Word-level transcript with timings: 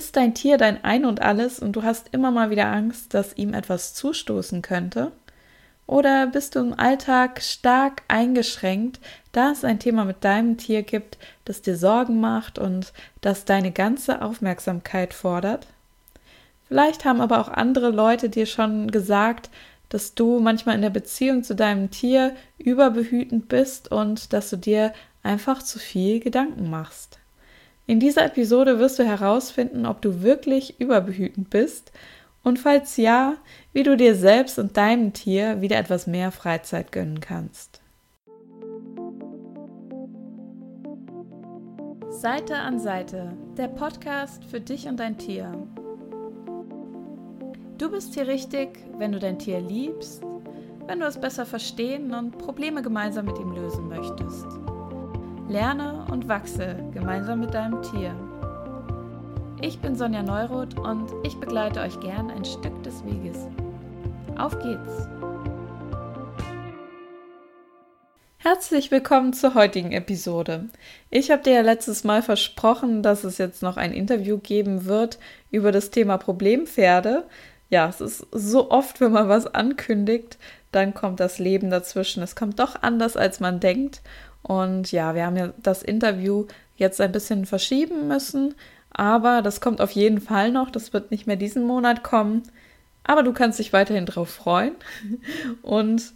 Ist 0.00 0.16
dein 0.16 0.32
Tier 0.32 0.56
dein 0.56 0.82
Ein 0.82 1.04
und 1.04 1.20
alles 1.20 1.58
und 1.58 1.72
du 1.72 1.82
hast 1.82 2.08
immer 2.12 2.30
mal 2.30 2.48
wieder 2.48 2.72
Angst, 2.72 3.12
dass 3.12 3.36
ihm 3.36 3.52
etwas 3.52 3.92
zustoßen 3.92 4.62
könnte? 4.62 5.12
Oder 5.86 6.26
bist 6.26 6.54
du 6.54 6.60
im 6.60 6.72
Alltag 6.72 7.42
stark 7.42 8.00
eingeschränkt, 8.08 8.98
da 9.32 9.50
es 9.50 9.62
ein 9.62 9.78
Thema 9.78 10.06
mit 10.06 10.24
deinem 10.24 10.56
Tier 10.56 10.84
gibt, 10.84 11.18
das 11.44 11.60
dir 11.60 11.76
Sorgen 11.76 12.18
macht 12.18 12.58
und 12.58 12.94
das 13.20 13.44
deine 13.44 13.72
ganze 13.72 14.22
Aufmerksamkeit 14.22 15.12
fordert? 15.12 15.66
Vielleicht 16.66 17.04
haben 17.04 17.20
aber 17.20 17.38
auch 17.38 17.48
andere 17.48 17.90
Leute 17.90 18.30
dir 18.30 18.46
schon 18.46 18.90
gesagt, 18.90 19.50
dass 19.90 20.14
du 20.14 20.40
manchmal 20.40 20.76
in 20.76 20.82
der 20.82 20.88
Beziehung 20.88 21.44
zu 21.44 21.54
deinem 21.54 21.90
Tier 21.90 22.34
überbehütend 22.56 23.48
bist 23.48 23.92
und 23.92 24.32
dass 24.32 24.48
du 24.48 24.56
dir 24.56 24.94
einfach 25.22 25.62
zu 25.62 25.78
viel 25.78 26.20
Gedanken 26.20 26.70
machst. 26.70 27.19
In 27.90 27.98
dieser 27.98 28.24
Episode 28.24 28.78
wirst 28.78 29.00
du 29.00 29.04
herausfinden, 29.04 29.84
ob 29.84 30.00
du 30.00 30.22
wirklich 30.22 30.78
überbehütend 30.78 31.50
bist 31.50 31.90
und 32.44 32.60
falls 32.60 32.96
ja, 32.96 33.34
wie 33.72 33.82
du 33.82 33.96
dir 33.96 34.14
selbst 34.14 34.60
und 34.60 34.76
deinem 34.76 35.12
Tier 35.12 35.60
wieder 35.60 35.76
etwas 35.76 36.06
mehr 36.06 36.30
Freizeit 36.30 36.92
gönnen 36.92 37.18
kannst. 37.18 37.80
Seite 42.10 42.54
an 42.54 42.78
Seite, 42.78 43.32
der 43.56 43.66
Podcast 43.66 44.44
für 44.44 44.60
dich 44.60 44.86
und 44.86 45.00
dein 45.00 45.18
Tier. 45.18 45.52
Du 47.76 47.90
bist 47.90 48.14
hier 48.14 48.28
richtig, 48.28 48.68
wenn 48.98 49.10
du 49.10 49.18
dein 49.18 49.40
Tier 49.40 49.60
liebst, 49.60 50.22
wenn 50.86 51.00
du 51.00 51.06
es 51.06 51.20
besser 51.20 51.44
verstehen 51.44 52.14
und 52.14 52.38
Probleme 52.38 52.82
gemeinsam 52.82 53.26
mit 53.26 53.40
ihm 53.40 53.50
lösen 53.50 53.88
möchtest. 53.88 54.46
Lerne 55.50 56.06
und 56.08 56.28
wachse 56.28 56.76
gemeinsam 56.94 57.40
mit 57.40 57.52
deinem 57.52 57.82
Tier. 57.82 58.14
Ich 59.60 59.80
bin 59.80 59.96
Sonja 59.96 60.22
Neuroth 60.22 60.78
und 60.78 61.10
ich 61.24 61.40
begleite 61.40 61.80
euch 61.80 61.98
gern 61.98 62.30
ein 62.30 62.44
Stück 62.44 62.80
des 62.84 63.04
Weges. 63.04 63.48
Auf 64.38 64.56
geht's! 64.60 65.08
Herzlich 68.38 68.92
willkommen 68.92 69.32
zur 69.32 69.54
heutigen 69.54 69.90
Episode. 69.90 70.68
Ich 71.10 71.32
habe 71.32 71.42
dir 71.42 71.54
ja 71.54 71.62
letztes 71.62 72.04
Mal 72.04 72.22
versprochen, 72.22 73.02
dass 73.02 73.24
es 73.24 73.38
jetzt 73.38 73.60
noch 73.60 73.76
ein 73.76 73.92
Interview 73.92 74.38
geben 74.38 74.84
wird 74.84 75.18
über 75.50 75.72
das 75.72 75.90
Thema 75.90 76.16
Problempferde. 76.16 77.24
Ja, 77.70 77.88
es 77.88 78.00
ist 78.00 78.24
so 78.30 78.70
oft, 78.70 79.00
wenn 79.00 79.10
man 79.10 79.28
was 79.28 79.48
ankündigt, 79.48 80.38
dann 80.70 80.94
kommt 80.94 81.18
das 81.18 81.40
Leben 81.40 81.70
dazwischen. 81.70 82.22
Es 82.22 82.36
kommt 82.36 82.60
doch 82.60 82.80
anders, 82.82 83.16
als 83.16 83.40
man 83.40 83.58
denkt. 83.58 84.00
Und 84.50 84.90
ja, 84.90 85.14
wir 85.14 85.26
haben 85.26 85.36
ja 85.36 85.52
das 85.62 85.80
Interview 85.80 86.46
jetzt 86.74 87.00
ein 87.00 87.12
bisschen 87.12 87.46
verschieben 87.46 88.08
müssen, 88.08 88.56
aber 88.90 89.42
das 89.42 89.60
kommt 89.60 89.80
auf 89.80 89.92
jeden 89.92 90.20
Fall 90.20 90.50
noch. 90.50 90.72
Das 90.72 90.92
wird 90.92 91.12
nicht 91.12 91.28
mehr 91.28 91.36
diesen 91.36 91.62
Monat 91.62 92.02
kommen. 92.02 92.42
Aber 93.04 93.22
du 93.22 93.32
kannst 93.32 93.60
dich 93.60 93.72
weiterhin 93.72 94.06
drauf 94.06 94.28
freuen. 94.28 94.74
Und 95.62 96.14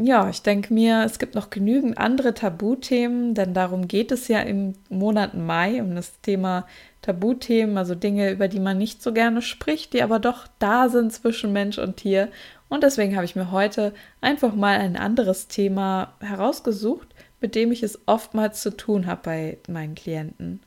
ja, 0.00 0.30
ich 0.30 0.40
denke 0.40 0.72
mir, 0.72 1.02
es 1.04 1.18
gibt 1.18 1.34
noch 1.34 1.50
genügend 1.50 1.98
andere 1.98 2.32
Tabuthemen, 2.32 3.34
denn 3.34 3.52
darum 3.52 3.86
geht 3.86 4.12
es 4.12 4.28
ja 4.28 4.40
im 4.40 4.72
Monat 4.88 5.34
Mai, 5.34 5.82
um 5.82 5.94
das 5.94 6.22
Thema 6.22 6.66
Tabuthemen, 7.02 7.76
also 7.76 7.94
Dinge, 7.94 8.30
über 8.30 8.48
die 8.48 8.60
man 8.60 8.78
nicht 8.78 9.02
so 9.02 9.12
gerne 9.12 9.42
spricht, 9.42 9.92
die 9.92 10.02
aber 10.02 10.20
doch 10.20 10.46
da 10.58 10.88
sind 10.88 11.12
zwischen 11.12 11.52
Mensch 11.52 11.76
und 11.76 11.98
Tier. 11.98 12.28
Und 12.70 12.82
deswegen 12.82 13.14
habe 13.14 13.26
ich 13.26 13.36
mir 13.36 13.50
heute 13.50 13.92
einfach 14.22 14.54
mal 14.54 14.78
ein 14.78 14.96
anderes 14.96 15.48
Thema 15.48 16.14
herausgesucht, 16.20 17.11
mit 17.42 17.54
dem 17.54 17.72
ich 17.72 17.82
es 17.82 17.98
oftmals 18.06 18.62
zu 18.62 18.76
tun 18.76 19.06
habe 19.06 19.20
bei 19.24 19.58
meinen 19.68 19.94
Klienten. 19.94 20.60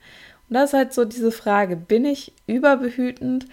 Und 0.50 0.54
das 0.54 0.70
ist 0.70 0.73
halt 0.73 0.94
so 0.94 1.06
diese 1.06 1.32
Frage, 1.32 1.76
bin 1.76 2.06
ich 2.06 2.34
überbehütend? 2.45 3.48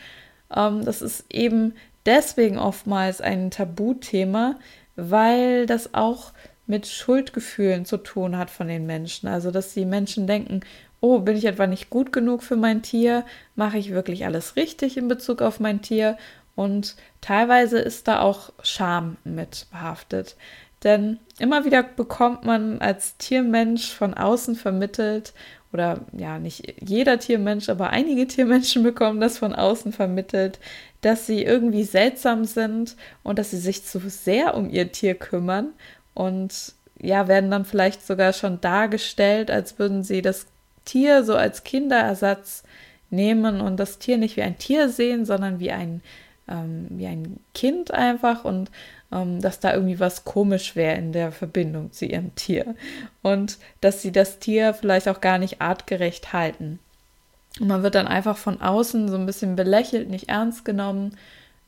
Ähm, 0.55 0.85
das 0.85 1.01
ist 1.01 1.25
eben 1.31 1.75
deswegen 2.05 2.59
oftmals 2.59 3.21
ein 3.21 3.51
Tabuthema, 3.51 4.57
weil 4.97 5.67
das 5.67 5.95
auch 5.95 6.33
mit 6.67 6.87
Schuldgefühlen 6.87 7.85
zu 7.85 7.97
tun 7.97 8.37
hat 8.37 8.51
von 8.51 8.69
den 8.69 8.87
Menschen. 8.87 9.29
Also, 9.29 9.51
dass 9.51 9.75
die 9.75 9.85
Menschen 9.85 10.27
denken, 10.27 10.61
oh, 11.01 11.19
bin 11.19 11.37
ich 11.37 11.45
etwa 11.47 11.67
nicht 11.67 11.91
gut 11.91 12.13
genug 12.13 12.43
für 12.43 12.57
mein 12.57 12.83
Tier? 12.83 13.25
Mache 13.57 13.79
ich 13.79 13.93
wirklich 13.93 14.25
alles 14.25 14.57
richtig 14.57 14.97
in 14.97 15.09
Bezug 15.09 15.43
auf 15.43 15.61
mein 15.61 15.83
Tier? 15.83 16.17
Und 16.55 16.97
teilweise 17.21 17.79
ist 17.79 18.09
da 18.09 18.21
auch 18.21 18.53
Scham 18.63 19.17
mit 19.25 19.67
behaftet. 19.71 20.37
Denn 20.85 21.21
immer 21.39 21.65
wieder 21.65 21.83
bekommt 21.83 22.45
man 22.45 22.81
als 22.81 23.17
Tiermensch 23.17 23.93
von 23.93 24.15
außen 24.15 24.57
vermittelt 24.57 25.33
oder 25.73 26.01
ja, 26.13 26.39
nicht 26.39 26.75
jeder 26.81 27.19
Tiermensch, 27.19 27.69
aber 27.69 27.91
einige 27.91 28.27
Tiermenschen 28.27 28.83
bekommen 28.83 29.21
das 29.21 29.39
von 29.39 29.55
außen 29.55 29.93
vermittelt, 29.93 30.59
dass 31.01 31.27
sie 31.27 31.43
irgendwie 31.43 31.85
seltsam 31.85 32.45
sind 32.45 32.97
und 33.23 33.39
dass 33.39 33.51
sie 33.51 33.59
sich 33.59 33.85
zu 33.85 34.01
sehr 34.09 34.55
um 34.55 34.69
ihr 34.71 34.93
Tier 34.93 35.15
kümmern 35.15 35.73
und 36.15 36.75
ja, 37.01 37.27
werden 37.27 37.51
dann 37.51 37.65
vielleicht 37.65 38.07
sogar 38.07 38.33
schon 38.33 38.61
dargestellt, 38.61 39.51
als 39.51 39.79
würden 39.79 40.03
sie 40.03 40.23
das 40.23 40.47
Tier 40.85 41.25
so 41.25 41.35
als 41.35 41.65
Kinderersatz 41.65 42.63
nehmen 43.11 43.61
und 43.61 43.79
das 43.79 43.99
Tier 43.99 44.19
nicht 44.19 44.37
wie 44.37 44.43
ein 44.43 44.59
Tier 44.59 44.89
sehen, 44.89 45.25
sondern 45.25 45.59
wie 45.59 45.73
ein, 45.73 46.01
ähm, 46.49 46.87
wie 46.91 47.07
ein 47.07 47.41
Kind 47.55 47.91
einfach. 47.93 48.45
Und 48.45 48.71
dass 49.13 49.61
da 49.61 49.75
irgendwie 49.75 50.01
was 50.01 50.25
komisch 50.25 50.75
wäre 50.75 50.97
in 50.97 51.13
der 51.13 51.33
Verbindung 51.33 51.93
zu 51.93 52.07
ihrem 52.07 52.35
Tier 52.35 52.75
und 53.21 53.59
dass 53.83 54.01
sie 54.01 54.11
das 54.11 54.39
Tier 54.39 54.73
vielleicht 54.73 55.07
auch 55.07 55.21
gar 55.21 55.37
nicht 55.37 55.61
artgerecht 55.61 56.33
halten. 56.33 56.79
Und 57.61 57.69
man 57.69 57.83
wird 57.83 57.95
dann 57.95 58.09
einfach 58.09 58.39
von 58.39 58.63
außen 58.63 59.09
so 59.09 59.17
ein 59.17 59.27
bisschen 59.27 59.55
belächelt, 59.55 60.09
nicht 60.09 60.31
ernst 60.31 60.65
genommen. 60.65 61.19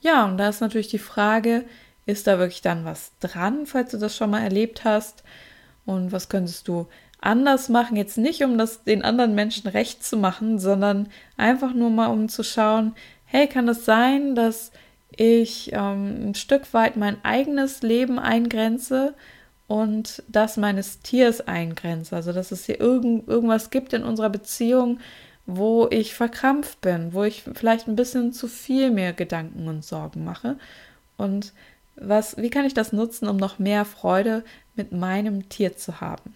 Ja, 0.00 0.24
und 0.24 0.38
da 0.38 0.48
ist 0.48 0.62
natürlich 0.62 0.88
die 0.88 0.98
Frage, 0.98 1.66
ist 2.06 2.26
da 2.26 2.38
wirklich 2.38 2.62
dann 2.62 2.86
was 2.86 3.12
dran, 3.20 3.66
falls 3.66 3.90
du 3.90 3.98
das 3.98 4.16
schon 4.16 4.30
mal 4.30 4.42
erlebt 4.42 4.84
hast? 4.84 5.22
Und 5.84 6.12
was 6.12 6.30
könntest 6.30 6.66
du 6.68 6.86
anders 7.20 7.68
machen? 7.68 7.96
Jetzt 7.96 8.16
nicht, 8.16 8.42
um 8.42 8.56
das 8.56 8.84
den 8.84 9.04
anderen 9.04 9.34
Menschen 9.34 9.68
recht 9.68 10.02
zu 10.02 10.16
machen, 10.16 10.58
sondern 10.58 11.10
einfach 11.36 11.74
nur 11.74 11.90
mal, 11.90 12.06
um 12.06 12.30
zu 12.30 12.42
schauen, 12.42 12.94
hey, 13.26 13.46
kann 13.46 13.66
das 13.66 13.84
sein, 13.84 14.34
dass 14.34 14.72
ich 15.16 15.72
ähm, 15.72 16.30
ein 16.30 16.34
Stück 16.34 16.72
weit 16.74 16.96
mein 16.96 17.22
eigenes 17.24 17.82
Leben 17.82 18.18
eingrenze 18.18 19.14
und 19.66 20.22
das 20.28 20.56
meines 20.56 21.00
Tiers 21.00 21.40
eingrenze. 21.40 22.14
Also, 22.14 22.32
dass 22.32 22.52
es 22.52 22.66
hier 22.66 22.80
irgend, 22.80 23.28
irgendwas 23.28 23.70
gibt 23.70 23.92
in 23.92 24.02
unserer 24.02 24.30
Beziehung, 24.30 25.00
wo 25.46 25.88
ich 25.90 26.14
verkrampft 26.14 26.80
bin, 26.80 27.12
wo 27.12 27.24
ich 27.24 27.42
vielleicht 27.42 27.88
ein 27.88 27.96
bisschen 27.96 28.32
zu 28.32 28.48
viel 28.48 28.90
mir 28.90 29.12
Gedanken 29.12 29.68
und 29.68 29.84
Sorgen 29.84 30.24
mache. 30.24 30.56
Und 31.16 31.52
was, 31.96 32.36
wie 32.38 32.50
kann 32.50 32.64
ich 32.64 32.74
das 32.74 32.92
nutzen, 32.92 33.28
um 33.28 33.36
noch 33.36 33.58
mehr 33.58 33.84
Freude 33.84 34.44
mit 34.74 34.92
meinem 34.92 35.48
Tier 35.48 35.76
zu 35.76 36.00
haben? 36.00 36.34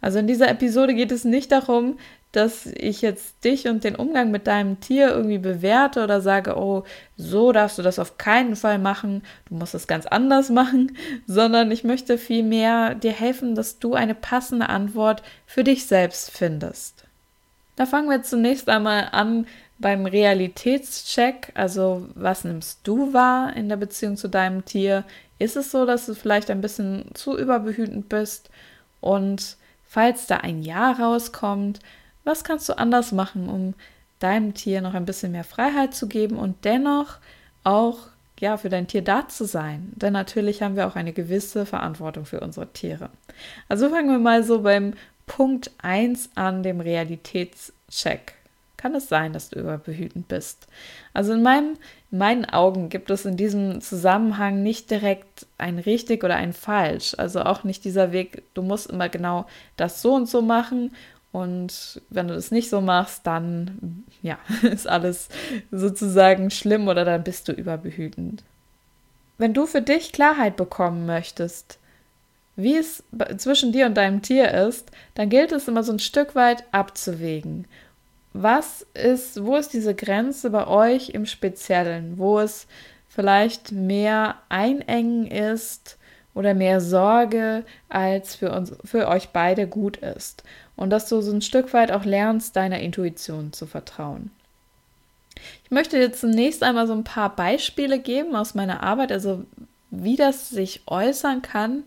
Also 0.00 0.18
in 0.18 0.26
dieser 0.26 0.48
Episode 0.48 0.94
geht 0.94 1.10
es 1.10 1.24
nicht 1.24 1.50
darum, 1.50 1.98
dass 2.32 2.66
ich 2.66 3.00
jetzt 3.00 3.44
dich 3.44 3.66
und 3.66 3.82
den 3.82 3.96
Umgang 3.96 4.30
mit 4.30 4.46
deinem 4.46 4.78
Tier 4.80 5.08
irgendwie 5.08 5.38
bewerte 5.38 6.04
oder 6.04 6.20
sage, 6.20 6.56
oh, 6.56 6.84
so 7.16 7.52
darfst 7.52 7.78
du 7.78 7.82
das 7.82 7.98
auf 7.98 8.18
keinen 8.18 8.56
Fall 8.56 8.78
machen, 8.78 9.22
du 9.48 9.54
musst 9.54 9.74
es 9.74 9.86
ganz 9.86 10.06
anders 10.06 10.50
machen, 10.50 10.96
sondern 11.26 11.70
ich 11.70 11.84
möchte 11.84 12.18
vielmehr 12.18 12.94
dir 12.94 13.12
helfen, 13.12 13.54
dass 13.54 13.78
du 13.78 13.94
eine 13.94 14.14
passende 14.14 14.68
Antwort 14.68 15.22
für 15.46 15.64
dich 15.64 15.86
selbst 15.86 16.30
findest. 16.30 17.04
Da 17.76 17.86
fangen 17.86 18.10
wir 18.10 18.22
zunächst 18.22 18.68
einmal 18.68 19.08
an 19.12 19.46
beim 19.78 20.06
Realitätscheck, 20.06 21.52
also 21.54 22.08
was 22.14 22.44
nimmst 22.44 22.80
du 22.84 23.12
wahr 23.12 23.54
in 23.54 23.68
der 23.68 23.76
Beziehung 23.76 24.16
zu 24.16 24.28
deinem 24.28 24.64
Tier? 24.64 25.04
Ist 25.38 25.56
es 25.56 25.70
so, 25.70 25.84
dass 25.84 26.06
du 26.06 26.14
vielleicht 26.14 26.50
ein 26.50 26.62
bisschen 26.62 27.10
zu 27.14 27.38
überbehütend 27.38 28.08
bist? 28.08 28.48
Und 29.02 29.56
falls 29.86 30.26
da 30.26 30.38
ein 30.38 30.62
Ja 30.62 30.92
rauskommt, 30.92 31.80
was 32.26 32.44
kannst 32.44 32.68
du 32.68 32.76
anders 32.76 33.12
machen, 33.12 33.48
um 33.48 33.74
deinem 34.18 34.54
Tier 34.54 34.80
noch 34.80 34.94
ein 34.94 35.06
bisschen 35.06 35.32
mehr 35.32 35.44
Freiheit 35.44 35.94
zu 35.94 36.08
geben 36.08 36.36
und 36.36 36.64
dennoch 36.64 37.18
auch 37.64 37.98
ja, 38.38 38.56
für 38.56 38.68
dein 38.68 38.86
Tier 38.86 39.02
da 39.02 39.28
zu 39.28 39.44
sein. 39.44 39.92
Denn 39.94 40.12
natürlich 40.12 40.62
haben 40.62 40.76
wir 40.76 40.86
auch 40.86 40.96
eine 40.96 41.12
gewisse 41.12 41.64
Verantwortung 41.64 42.26
für 42.26 42.40
unsere 42.40 42.66
Tiere. 42.72 43.10
Also 43.68 43.88
fangen 43.88 44.10
wir 44.10 44.18
mal 44.18 44.42
so 44.42 44.60
beim 44.60 44.94
Punkt 45.26 45.70
1 45.78 46.30
an, 46.34 46.62
dem 46.62 46.80
Realitätscheck. 46.80 48.34
Kann 48.76 48.94
es 48.94 49.08
sein, 49.08 49.32
dass 49.32 49.48
du 49.48 49.58
überbehütend 49.58 50.28
bist? 50.28 50.66
Also 51.14 51.32
in, 51.32 51.42
meinem, 51.42 51.78
in 52.10 52.18
meinen 52.18 52.44
Augen 52.44 52.90
gibt 52.90 53.10
es 53.10 53.24
in 53.24 53.38
diesem 53.38 53.80
Zusammenhang 53.80 54.62
nicht 54.62 54.90
direkt 54.90 55.46
ein 55.56 55.78
richtig 55.78 56.22
oder 56.22 56.36
ein 56.36 56.52
falsch. 56.52 57.14
Also 57.16 57.40
auch 57.40 57.64
nicht 57.64 57.84
dieser 57.84 58.12
Weg, 58.12 58.42
du 58.52 58.62
musst 58.62 58.90
immer 58.90 59.08
genau 59.08 59.46
das 59.78 60.02
so 60.02 60.14
und 60.14 60.28
so 60.28 60.42
machen 60.42 60.92
und 61.36 62.00
wenn 62.08 62.28
du 62.28 62.34
das 62.34 62.50
nicht 62.50 62.70
so 62.70 62.80
machst, 62.80 63.26
dann 63.26 64.04
ja, 64.22 64.38
ist 64.62 64.88
alles 64.88 65.28
sozusagen 65.70 66.50
schlimm 66.50 66.88
oder 66.88 67.04
dann 67.04 67.24
bist 67.24 67.48
du 67.48 67.52
überbehütend. 67.52 68.42
Wenn 69.36 69.52
du 69.52 69.66
für 69.66 69.82
dich 69.82 70.12
Klarheit 70.12 70.56
bekommen 70.56 71.04
möchtest, 71.04 71.78
wie 72.56 72.78
es 72.78 73.04
zwischen 73.36 73.70
dir 73.70 73.84
und 73.84 73.98
deinem 73.98 74.22
Tier 74.22 74.50
ist, 74.50 74.90
dann 75.14 75.28
gilt 75.28 75.52
es 75.52 75.68
immer 75.68 75.82
so 75.82 75.92
ein 75.92 75.98
Stück 75.98 76.34
weit 76.34 76.64
abzuwägen. 76.72 77.66
was 78.32 78.86
ist, 78.94 79.44
wo 79.44 79.56
ist 79.56 79.74
diese 79.74 79.94
Grenze 79.94 80.48
bei 80.48 80.66
euch 80.66 81.10
im 81.10 81.26
Speziellen, 81.26 82.16
wo 82.16 82.38
es 82.38 82.66
vielleicht 83.08 83.72
mehr 83.72 84.36
Einengen 84.48 85.26
ist 85.26 85.98
oder 86.36 86.52
mehr 86.52 86.82
Sorge, 86.82 87.64
als 87.88 88.36
für 88.36 88.52
uns, 88.52 88.74
für 88.84 89.08
euch 89.08 89.30
beide 89.30 89.66
gut 89.66 89.96
ist. 89.96 90.44
Und 90.76 90.90
dass 90.90 91.08
du 91.08 91.22
so 91.22 91.32
ein 91.32 91.40
Stück 91.40 91.72
weit 91.72 91.90
auch 91.90 92.04
lernst, 92.04 92.54
deiner 92.54 92.78
Intuition 92.80 93.54
zu 93.54 93.66
vertrauen. 93.66 94.30
Ich 95.64 95.70
möchte 95.70 95.96
jetzt 95.96 96.20
zunächst 96.20 96.62
einmal 96.62 96.86
so 96.86 96.92
ein 96.92 97.04
paar 97.04 97.34
Beispiele 97.34 97.98
geben 97.98 98.36
aus 98.36 98.54
meiner 98.54 98.82
Arbeit, 98.82 99.12
also 99.12 99.44
wie 99.90 100.16
das 100.16 100.50
sich 100.50 100.82
äußern 100.86 101.40
kann 101.40 101.84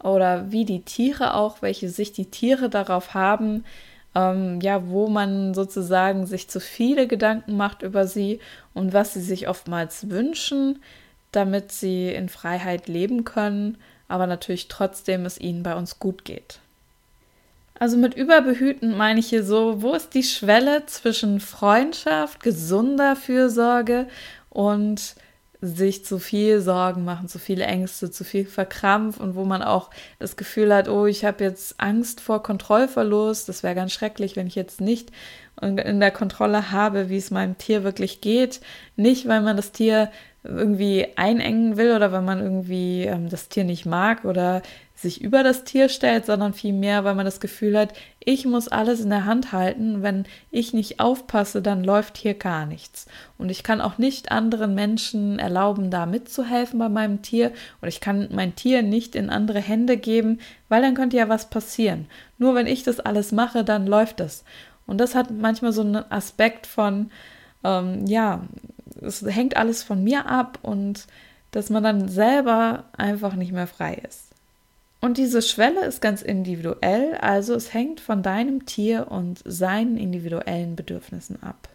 oder 0.00 0.52
wie 0.52 0.64
die 0.64 0.82
Tiere 0.82 1.34
auch, 1.34 1.60
welche 1.60 1.88
Sicht 1.88 2.16
die 2.16 2.30
Tiere 2.30 2.70
darauf 2.70 3.12
haben, 3.14 3.64
ähm, 4.14 4.60
ja, 4.60 4.88
wo 4.88 5.08
man 5.08 5.52
sozusagen 5.52 6.26
sich 6.26 6.48
zu 6.48 6.60
viele 6.60 7.08
Gedanken 7.08 7.56
macht 7.56 7.82
über 7.82 8.06
sie 8.06 8.38
und 8.72 8.92
was 8.92 9.14
sie 9.14 9.20
sich 9.20 9.48
oftmals 9.48 10.10
wünschen, 10.10 10.78
damit 11.32 11.72
sie 11.72 12.08
in 12.08 12.28
Freiheit 12.28 12.88
leben 12.88 13.24
können, 13.24 13.78
aber 14.08 14.26
natürlich 14.26 14.68
trotzdem 14.68 15.24
es 15.24 15.38
ihnen 15.38 15.62
bei 15.62 15.76
uns 15.76 15.98
gut 15.98 16.24
geht. 16.24 16.58
Also 17.78 17.96
mit 17.96 18.14
überbehüten 18.14 18.96
meine 18.96 19.20
ich 19.20 19.28
hier 19.28 19.42
so, 19.42 19.80
wo 19.80 19.94
ist 19.94 20.12
die 20.12 20.22
Schwelle 20.22 20.84
zwischen 20.86 21.40
Freundschaft, 21.40 22.42
gesunder 22.42 23.16
Fürsorge 23.16 24.06
und 24.50 25.14
sich 25.62 26.04
zu 26.04 26.18
viel 26.18 26.60
Sorgen 26.60 27.04
machen, 27.04 27.28
zu 27.28 27.38
viele 27.38 27.64
Ängste, 27.64 28.10
zu 28.10 28.24
viel 28.24 28.46
Verkrampf 28.46 29.18
und 29.18 29.34
wo 29.34 29.44
man 29.44 29.62
auch 29.62 29.90
das 30.18 30.36
Gefühl 30.36 30.74
hat, 30.74 30.88
oh, 30.88 31.06
ich 31.06 31.24
habe 31.24 31.44
jetzt 31.44 31.74
Angst 31.78 32.20
vor 32.20 32.42
Kontrollverlust, 32.42 33.48
das 33.48 33.62
wäre 33.62 33.74
ganz 33.74 33.92
schrecklich, 33.92 34.36
wenn 34.36 34.46
ich 34.46 34.54
jetzt 34.54 34.80
nicht 34.80 35.10
in 35.60 36.00
der 36.00 36.10
Kontrolle 36.10 36.72
habe, 36.72 37.10
wie 37.10 37.18
es 37.18 37.30
meinem 37.30 37.58
Tier 37.58 37.84
wirklich 37.84 38.22
geht. 38.22 38.60
Nicht, 38.96 39.28
weil 39.28 39.42
man 39.42 39.56
das 39.56 39.72
Tier 39.72 40.10
irgendwie 40.42 41.06
einengen 41.16 41.76
will 41.76 41.94
oder 41.94 42.12
weil 42.12 42.22
man 42.22 42.40
irgendwie 42.40 43.04
ähm, 43.04 43.28
das 43.28 43.48
Tier 43.48 43.64
nicht 43.64 43.84
mag 43.84 44.24
oder 44.24 44.62
sich 44.94 45.22
über 45.22 45.42
das 45.42 45.64
Tier 45.64 45.88
stellt, 45.88 46.26
sondern 46.26 46.52
vielmehr, 46.52 47.04
weil 47.04 47.14
man 47.14 47.24
das 47.24 47.40
Gefühl 47.40 47.78
hat, 47.78 47.94
ich 48.18 48.44
muss 48.44 48.68
alles 48.68 49.00
in 49.00 49.08
der 49.08 49.24
Hand 49.24 49.52
halten. 49.52 50.02
Wenn 50.02 50.24
ich 50.50 50.74
nicht 50.74 51.00
aufpasse, 51.00 51.62
dann 51.62 51.84
läuft 51.84 52.18
hier 52.18 52.34
gar 52.34 52.66
nichts. 52.66 53.06
Und 53.38 53.50
ich 53.50 53.62
kann 53.62 53.80
auch 53.80 53.96
nicht 53.96 54.30
anderen 54.30 54.74
Menschen 54.74 55.38
erlauben, 55.38 55.90
da 55.90 56.04
mitzuhelfen 56.04 56.78
bei 56.78 56.90
meinem 56.90 57.22
Tier. 57.22 57.52
Oder 57.80 57.88
ich 57.88 58.00
kann 58.00 58.28
mein 58.30 58.54
Tier 58.56 58.82
nicht 58.82 59.14
in 59.14 59.30
andere 59.30 59.60
Hände 59.60 59.96
geben, 59.96 60.38
weil 60.68 60.82
dann 60.82 60.94
könnte 60.94 61.16
ja 61.16 61.30
was 61.30 61.48
passieren. 61.48 62.06
Nur 62.36 62.54
wenn 62.54 62.66
ich 62.66 62.82
das 62.82 63.00
alles 63.00 63.32
mache, 63.32 63.64
dann 63.64 63.86
läuft 63.86 64.20
es. 64.20 64.44
Und 64.86 64.98
das 64.98 65.14
hat 65.14 65.30
manchmal 65.30 65.72
so 65.72 65.82
einen 65.82 66.10
Aspekt 66.10 66.66
von, 66.66 67.10
ähm, 67.64 68.06
ja, 68.06 68.42
es 69.00 69.22
hängt 69.22 69.56
alles 69.56 69.82
von 69.82 70.02
mir 70.02 70.26
ab 70.26 70.58
und 70.62 71.06
dass 71.52 71.70
man 71.70 71.82
dann 71.82 72.08
selber 72.08 72.84
einfach 72.96 73.34
nicht 73.34 73.52
mehr 73.52 73.66
frei 73.66 73.94
ist. 74.08 74.30
Und 75.00 75.16
diese 75.16 75.40
Schwelle 75.40 75.84
ist 75.86 76.02
ganz 76.02 76.20
individuell, 76.20 77.14
also 77.20 77.54
es 77.54 77.72
hängt 77.72 78.00
von 78.00 78.22
deinem 78.22 78.66
Tier 78.66 79.10
und 79.10 79.40
seinen 79.44 79.96
individuellen 79.96 80.76
Bedürfnissen 80.76 81.42
ab. 81.42 81.68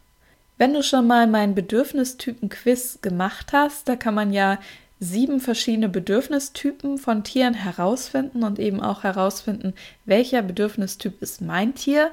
Wenn 0.58 0.74
du 0.74 0.84
schon 0.84 1.08
mal 1.08 1.28
meinen 1.28 1.56
Bedürfnistypen-Quiz 1.56 3.00
gemacht 3.02 3.52
hast, 3.52 3.90
da 3.90 3.96
kann 3.96 4.14
man 4.14 4.32
ja 4.32 4.60
sieben 5.00 5.40
verschiedene 5.40 5.90
Bedürfnistypen 5.90 6.98
von 6.98 7.24
Tieren 7.24 7.56
herausfinden 7.56 8.44
und 8.44 8.60
eben 8.60 8.80
auch 8.80 9.04
herausfinden, 9.04 9.74
welcher 10.06 10.42
Bedürfnistyp 10.42 11.22
ist 11.22 11.42
mein 11.42 11.76
Tier. 11.76 12.12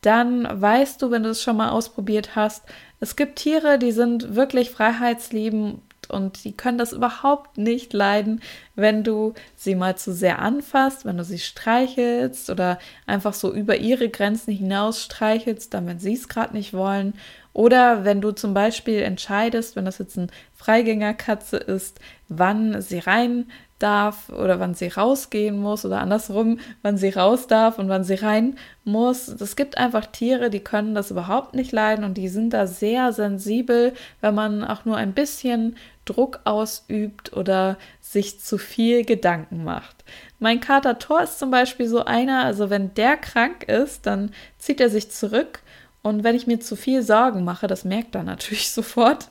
Dann 0.00 0.48
weißt 0.60 1.02
du, 1.02 1.10
wenn 1.10 1.22
du 1.22 1.30
es 1.30 1.42
schon 1.42 1.56
mal 1.56 1.70
ausprobiert 1.70 2.36
hast, 2.36 2.64
es 3.00 3.16
gibt 3.16 3.36
Tiere, 3.36 3.78
die 3.78 3.92
sind 3.92 4.34
wirklich 4.34 4.70
freiheitsliebend 4.70 5.80
und 6.08 6.44
die 6.44 6.52
können 6.52 6.78
das 6.78 6.92
überhaupt 6.92 7.58
nicht 7.58 7.92
leiden, 7.92 8.40
wenn 8.74 9.04
du 9.04 9.34
sie 9.56 9.74
mal 9.74 9.96
zu 9.96 10.12
sehr 10.12 10.38
anfasst, 10.38 11.04
wenn 11.04 11.18
du 11.18 11.24
sie 11.24 11.38
streichelst 11.38 12.50
oder 12.50 12.78
einfach 13.06 13.34
so 13.34 13.52
über 13.52 13.76
ihre 13.76 14.08
Grenzen 14.08 14.52
hinaus 14.52 15.02
streichelst, 15.02 15.74
damit 15.74 16.00
sie 16.00 16.14
es 16.14 16.28
gerade 16.28 16.54
nicht 16.54 16.72
wollen. 16.72 17.14
Oder 17.52 18.04
wenn 18.04 18.20
du 18.20 18.32
zum 18.32 18.54
Beispiel 18.54 19.02
entscheidest, 19.02 19.76
wenn 19.76 19.84
das 19.84 19.98
jetzt 19.98 20.16
ein 20.16 20.30
Freigängerkatze 20.54 21.56
ist, 21.56 22.00
wann 22.28 22.80
sie 22.80 23.00
rein 23.00 23.50
darf 23.78 24.28
oder 24.30 24.60
wann 24.60 24.74
sie 24.74 24.88
rausgehen 24.88 25.58
muss 25.58 25.84
oder 25.84 26.00
andersrum, 26.00 26.58
wann 26.82 26.96
sie 26.96 27.10
raus 27.10 27.46
darf 27.46 27.78
und 27.78 27.88
wann 27.88 28.04
sie 28.04 28.14
rein 28.14 28.56
muss. 28.84 29.28
Es 29.28 29.56
gibt 29.56 29.78
einfach 29.78 30.06
Tiere, 30.06 30.50
die 30.50 30.60
können 30.60 30.94
das 30.94 31.10
überhaupt 31.10 31.54
nicht 31.54 31.72
leiden 31.72 32.04
und 32.04 32.14
die 32.14 32.28
sind 32.28 32.50
da 32.50 32.66
sehr 32.66 33.12
sensibel, 33.12 33.92
wenn 34.20 34.34
man 34.34 34.64
auch 34.64 34.84
nur 34.84 34.96
ein 34.96 35.14
bisschen 35.14 35.76
Druck 36.04 36.40
ausübt 36.44 37.36
oder 37.36 37.76
sich 38.00 38.40
zu 38.40 38.58
viel 38.58 39.04
Gedanken 39.04 39.64
macht. 39.64 40.04
Mein 40.38 40.60
Kater 40.60 40.98
Thor 40.98 41.22
ist 41.22 41.38
zum 41.38 41.50
Beispiel 41.50 41.86
so 41.86 42.04
einer, 42.04 42.44
also 42.44 42.70
wenn 42.70 42.94
der 42.94 43.16
krank 43.16 43.64
ist, 43.64 44.06
dann 44.06 44.30
zieht 44.58 44.80
er 44.80 44.90
sich 44.90 45.10
zurück 45.10 45.60
und 46.02 46.24
wenn 46.24 46.36
ich 46.36 46.46
mir 46.46 46.60
zu 46.60 46.76
viel 46.76 47.02
Sorgen 47.02 47.44
mache, 47.44 47.66
das 47.66 47.84
merkt 47.84 48.14
er 48.14 48.22
natürlich 48.22 48.70
sofort, 48.72 49.30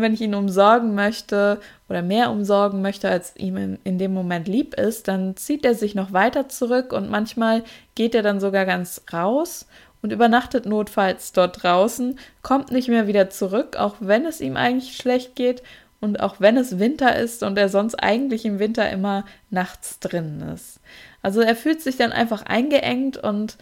wenn 0.00 0.14
ich 0.14 0.20
ihn 0.20 0.34
umsorgen 0.34 0.94
möchte 0.94 1.60
oder 1.88 2.02
mehr 2.02 2.30
umsorgen 2.30 2.82
möchte, 2.82 3.08
als 3.08 3.34
ihm 3.36 3.56
in, 3.56 3.78
in, 3.84 3.98
dem 3.98 4.12
Moment 4.12 4.48
lieb 4.48 4.74
ist, 4.74 5.08
dann 5.08 5.36
zieht 5.36 5.64
er 5.64 5.74
sich 5.74 5.94
noch 5.94 6.12
weiter 6.12 6.48
zurück 6.48 6.92
und 6.92 7.10
manchmal 7.10 7.64
geht 7.94 8.14
er 8.14 8.22
dann 8.22 8.40
sogar 8.40 8.66
ganz 8.66 9.02
raus 9.12 9.66
und 10.02 10.12
übernachtet 10.12 10.66
notfalls 10.66 11.32
dort 11.32 11.62
draußen, 11.62 12.18
kommt 12.42 12.70
nicht 12.70 12.88
mehr 12.88 13.06
wieder 13.06 13.30
zurück, 13.30 13.76
auch 13.76 13.96
wenn 14.00 14.26
es 14.26 14.40
ihm 14.40 14.56
eigentlich 14.56 14.96
schlecht 14.96 15.34
geht 15.36 15.62
und 16.00 16.20
auch 16.20 16.36
wenn 16.38 16.56
es 16.56 16.78
Winter 16.78 17.16
ist 17.16 17.42
und 17.42 17.58
er 17.58 17.68
sonst 17.68 17.96
eigentlich 17.96 18.44
im 18.44 18.58
Winter 18.58 18.88
immer 18.90 19.24
nachts 19.50 19.98
drin 19.98 20.42
ist. 20.54 20.80
Also 21.22 21.40
er 21.40 21.56
fühlt 21.56 21.80
sich 21.80 21.96
dann 21.96 22.12
einfach 22.12 22.42
eingeengt 22.42 23.16
und 23.16 23.56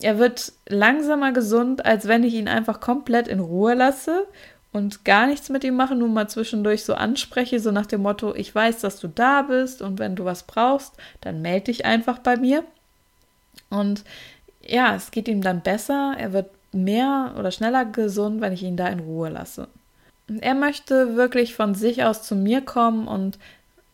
er 0.00 0.18
wird 0.18 0.52
langsamer 0.68 1.32
gesund, 1.32 1.84
als 1.84 2.08
wenn 2.08 2.24
ich 2.24 2.34
ihn 2.34 2.48
einfach 2.48 2.80
komplett 2.80 3.28
in 3.28 3.40
Ruhe 3.40 3.74
lasse 3.74 4.26
und 4.74 5.04
gar 5.04 5.28
nichts 5.28 5.50
mit 5.50 5.62
ihm 5.62 5.76
mache, 5.76 5.94
nur 5.94 6.08
mal 6.08 6.28
zwischendurch 6.28 6.82
so 6.82 6.94
anspreche, 6.94 7.60
so 7.60 7.70
nach 7.70 7.86
dem 7.86 8.02
Motto, 8.02 8.34
ich 8.34 8.52
weiß, 8.52 8.80
dass 8.80 8.98
du 8.98 9.06
da 9.06 9.42
bist 9.42 9.80
und 9.80 10.00
wenn 10.00 10.16
du 10.16 10.24
was 10.24 10.42
brauchst, 10.42 10.94
dann 11.20 11.42
melde 11.42 11.66
dich 11.66 11.84
einfach 11.84 12.18
bei 12.18 12.36
mir. 12.36 12.64
Und 13.70 14.02
ja, 14.66 14.96
es 14.96 15.12
geht 15.12 15.28
ihm 15.28 15.42
dann 15.42 15.60
besser, 15.60 16.16
er 16.18 16.32
wird 16.32 16.50
mehr 16.72 17.36
oder 17.38 17.52
schneller 17.52 17.84
gesund, 17.84 18.40
wenn 18.40 18.52
ich 18.52 18.64
ihn 18.64 18.76
da 18.76 18.88
in 18.88 18.98
Ruhe 18.98 19.28
lasse. 19.28 19.68
Und 20.28 20.42
er 20.42 20.56
möchte 20.56 21.14
wirklich 21.14 21.54
von 21.54 21.76
sich 21.76 22.02
aus 22.02 22.24
zu 22.24 22.34
mir 22.34 22.60
kommen 22.60 23.06
und 23.06 23.38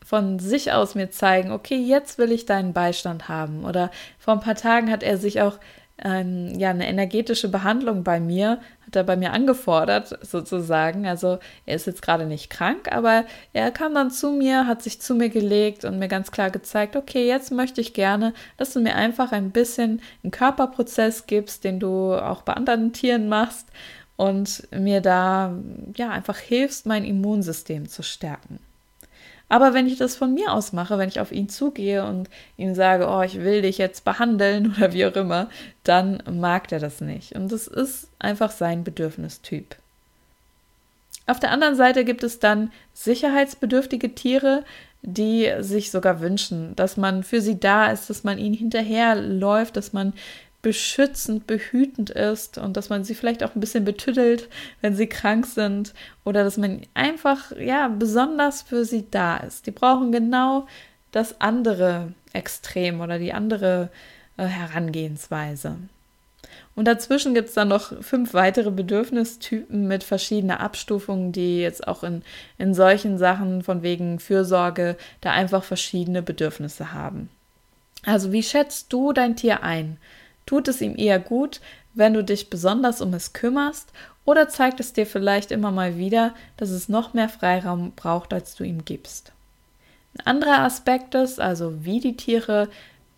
von 0.02 0.38
sich 0.38 0.72
aus 0.72 0.94
mir 0.94 1.10
zeigen, 1.10 1.52
okay, 1.52 1.76
jetzt 1.76 2.16
will 2.16 2.32
ich 2.32 2.46
deinen 2.46 2.72
Beistand 2.72 3.28
haben. 3.28 3.66
Oder 3.66 3.90
vor 4.18 4.32
ein 4.32 4.40
paar 4.40 4.54
Tagen 4.54 4.90
hat 4.90 5.02
er 5.02 5.18
sich 5.18 5.42
auch 5.42 5.58
ähm, 6.02 6.58
ja, 6.58 6.70
eine 6.70 6.88
energetische 6.88 7.48
Behandlung 7.48 8.02
bei 8.02 8.20
mir, 8.20 8.60
hat 8.90 8.96
er 8.96 9.04
bei 9.04 9.16
mir 9.16 9.32
angefordert, 9.32 10.18
sozusagen. 10.22 11.06
Also 11.06 11.38
er 11.64 11.76
ist 11.76 11.86
jetzt 11.86 12.02
gerade 12.02 12.26
nicht 12.26 12.50
krank, 12.50 12.90
aber 12.90 13.24
er 13.52 13.70
kam 13.70 13.94
dann 13.94 14.10
zu 14.10 14.32
mir, 14.32 14.66
hat 14.66 14.82
sich 14.82 15.00
zu 15.00 15.14
mir 15.14 15.28
gelegt 15.28 15.84
und 15.84 15.98
mir 16.00 16.08
ganz 16.08 16.32
klar 16.32 16.50
gezeigt, 16.50 16.96
okay, 16.96 17.26
jetzt 17.26 17.52
möchte 17.52 17.80
ich 17.80 17.94
gerne, 17.94 18.34
dass 18.56 18.72
du 18.72 18.80
mir 18.80 18.96
einfach 18.96 19.30
ein 19.30 19.52
bisschen 19.52 20.02
einen 20.24 20.32
Körperprozess 20.32 21.26
gibst, 21.26 21.62
den 21.62 21.78
du 21.78 22.14
auch 22.14 22.42
bei 22.42 22.54
anderen 22.54 22.92
Tieren 22.92 23.28
machst 23.28 23.68
und 24.16 24.66
mir 24.72 25.00
da 25.00 25.56
ja 25.96 26.10
einfach 26.10 26.38
hilfst, 26.38 26.84
mein 26.84 27.04
Immunsystem 27.04 27.88
zu 27.88 28.02
stärken. 28.02 28.58
Aber 29.50 29.74
wenn 29.74 29.88
ich 29.88 29.98
das 29.98 30.14
von 30.16 30.32
mir 30.32 30.52
aus 30.52 30.72
mache, 30.72 30.96
wenn 30.96 31.08
ich 31.08 31.18
auf 31.18 31.32
ihn 31.32 31.48
zugehe 31.48 32.06
und 32.06 32.30
ihm 32.56 32.74
sage, 32.76 33.08
oh, 33.08 33.20
ich 33.20 33.40
will 33.40 33.62
dich 33.62 33.78
jetzt 33.78 34.04
behandeln 34.04 34.74
oder 34.78 34.92
wie 34.94 35.04
auch 35.04 35.16
immer, 35.16 35.50
dann 35.84 36.22
mag 36.30 36.72
er 36.72 36.78
das 36.78 37.00
nicht. 37.02 37.32
Und 37.34 37.52
das 37.52 37.66
ist 37.66 38.08
einfach 38.20 38.52
sein 38.52 38.84
Bedürfnistyp. 38.84 39.76
Auf 41.26 41.40
der 41.40 41.50
anderen 41.50 41.74
Seite 41.74 42.04
gibt 42.04 42.22
es 42.22 42.38
dann 42.38 42.72
sicherheitsbedürftige 42.94 44.14
Tiere, 44.14 44.64
die 45.02 45.50
sich 45.58 45.90
sogar 45.90 46.20
wünschen, 46.20 46.76
dass 46.76 46.96
man 46.96 47.24
für 47.24 47.40
sie 47.40 47.58
da 47.58 47.90
ist, 47.90 48.08
dass 48.08 48.22
man 48.22 48.38
ihnen 48.38 48.54
hinterherläuft, 48.54 49.76
dass 49.76 49.92
man 49.92 50.12
beschützend, 50.62 51.46
behütend 51.46 52.10
ist 52.10 52.58
und 52.58 52.76
dass 52.76 52.90
man 52.90 53.04
sie 53.04 53.14
vielleicht 53.14 53.42
auch 53.42 53.54
ein 53.54 53.60
bisschen 53.60 53.84
betüdelt, 53.84 54.48
wenn 54.80 54.94
sie 54.94 55.06
krank 55.06 55.46
sind 55.46 55.94
oder 56.24 56.44
dass 56.44 56.58
man 56.58 56.82
einfach, 56.94 57.52
ja, 57.56 57.88
besonders 57.88 58.62
für 58.62 58.84
sie 58.84 59.06
da 59.10 59.38
ist. 59.38 59.66
Die 59.66 59.70
brauchen 59.70 60.12
genau 60.12 60.66
das 61.12 61.40
andere 61.40 62.12
Extrem 62.32 63.00
oder 63.00 63.18
die 63.18 63.32
andere 63.32 63.90
äh, 64.36 64.44
Herangehensweise. 64.44 65.76
Und 66.74 66.86
dazwischen 66.86 67.34
gibt 67.34 67.48
es 67.48 67.54
dann 67.54 67.68
noch 67.68 68.02
fünf 68.02 68.32
weitere 68.32 68.70
Bedürfnistypen 68.70 69.88
mit 69.88 70.04
verschiedener 70.04 70.60
Abstufungen, 70.60 71.32
die 71.32 71.60
jetzt 71.60 71.86
auch 71.86 72.02
in, 72.02 72.22
in 72.58 72.74
solchen 72.74 73.18
Sachen 73.18 73.62
von 73.62 73.82
wegen 73.82 74.18
Fürsorge 74.18 74.96
da 75.20 75.32
einfach 75.32 75.64
verschiedene 75.64 76.22
Bedürfnisse 76.22 76.92
haben. 76.92 77.28
Also 78.04 78.32
wie 78.32 78.42
schätzt 78.42 78.92
du 78.92 79.12
dein 79.12 79.36
Tier 79.36 79.62
ein? 79.62 79.98
Tut 80.50 80.66
es 80.66 80.80
ihm 80.80 80.96
eher 80.98 81.20
gut, 81.20 81.60
wenn 81.94 82.12
du 82.12 82.24
dich 82.24 82.50
besonders 82.50 83.00
um 83.00 83.14
es 83.14 83.32
kümmerst 83.32 83.92
oder 84.24 84.48
zeigt 84.48 84.80
es 84.80 84.92
dir 84.92 85.06
vielleicht 85.06 85.52
immer 85.52 85.70
mal 85.70 85.96
wieder, 85.96 86.34
dass 86.56 86.70
es 86.70 86.88
noch 86.88 87.14
mehr 87.14 87.28
Freiraum 87.28 87.92
braucht, 87.94 88.32
als 88.32 88.56
du 88.56 88.64
ihm 88.64 88.84
gibst. 88.84 89.30
Ein 90.18 90.26
anderer 90.26 90.62
Aspekt 90.62 91.14
ist, 91.14 91.38
also 91.38 91.84
wie 91.84 92.00
die 92.00 92.16
Tiere 92.16 92.68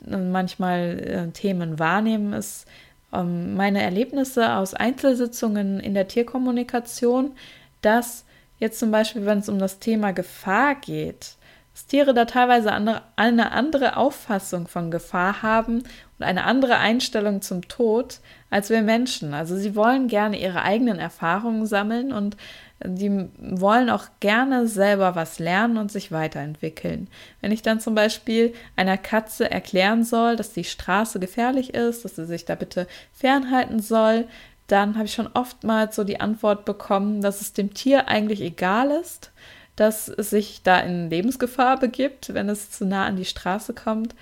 äh, 0.07 0.15
manchmal 0.19 0.99
äh, 0.99 1.33
Themen 1.33 1.79
wahrnehmen, 1.79 2.35
ist 2.35 2.67
ähm, 3.15 3.55
meine 3.57 3.81
Erlebnisse 3.81 4.53
aus 4.53 4.75
Einzelsitzungen 4.75 5.81
in 5.81 5.95
der 5.95 6.09
Tierkommunikation, 6.09 7.31
dass 7.81 8.27
jetzt 8.59 8.79
zum 8.79 8.91
Beispiel, 8.91 9.25
wenn 9.25 9.39
es 9.39 9.49
um 9.49 9.59
das 9.59 9.79
Thema 9.79 10.13
Gefahr 10.13 10.75
geht, 10.75 11.37
dass 11.73 11.87
Tiere 11.87 12.13
da 12.13 12.27
teilweise 12.27 12.73
andere, 12.73 13.03
eine 13.17 13.53
andere 13.53 13.97
Auffassung 13.97 14.67
von 14.67 14.91
Gefahr 14.91 15.43
haben 15.43 15.79
und 16.19 16.25
eine 16.25 16.45
andere 16.45 16.77
Einstellung 16.77 17.41
zum 17.41 17.67
Tod 17.67 18.21
als 18.51 18.69
wir 18.69 18.83
Menschen. 18.83 19.33
Also 19.33 19.57
sie 19.57 19.75
wollen 19.75 20.09
gerne 20.09 20.39
ihre 20.39 20.63
eigenen 20.63 20.99
Erfahrungen 20.99 21.65
sammeln 21.65 22.13
und 22.13 22.37
die 22.85 23.29
wollen 23.39 23.91
auch 23.91 24.07
gerne 24.21 24.67
selber 24.67 25.15
was 25.15 25.39
lernen 25.39 25.79
und 25.79 25.91
sich 25.91 26.13
weiterentwickeln. 26.13 27.09
Wenn 27.41 27.53
ich 27.53 27.63
dann 27.63 27.81
zum 27.81 27.95
Beispiel 27.95 28.53
einer 28.77 28.99
Katze 28.99 29.51
erklären 29.51 30.05
soll, 30.05 30.37
dass 30.37 30.53
die 30.53 30.65
Straße 30.65 31.21
gefährlich 31.21 31.75
ist, 31.75 32.05
dass 32.05 32.17
sie 32.17 32.27
sich 32.27 32.45
da 32.45 32.55
bitte 32.55 32.87
fernhalten 33.13 33.81
soll, 33.81 34.27
dann 34.67 34.97
habe 34.97 35.05
ich 35.05 35.15
schon 35.15 35.29
oftmals 35.33 35.97
so 35.97 36.05
die 36.05 36.21
Antwort 36.21 36.65
bekommen, 36.65 37.21
dass 37.21 37.41
es 37.41 37.53
dem 37.53 37.75
Tier 37.75 38.09
eigentlich 38.09 38.41
egal 38.41 38.91
ist, 38.91 39.33
dass 39.77 40.09
es 40.09 40.31
sich 40.31 40.63
da 40.63 40.81
in 40.81 41.11
Lebensgefahr 41.11 41.79
begibt, 41.79 42.35
wenn 42.35 42.49
es 42.49 42.71
zu 42.71 42.85
nah 42.85 43.07
an 43.07 43.17
die 43.17 43.25
Straße 43.25 43.73
kommt. 43.73 44.15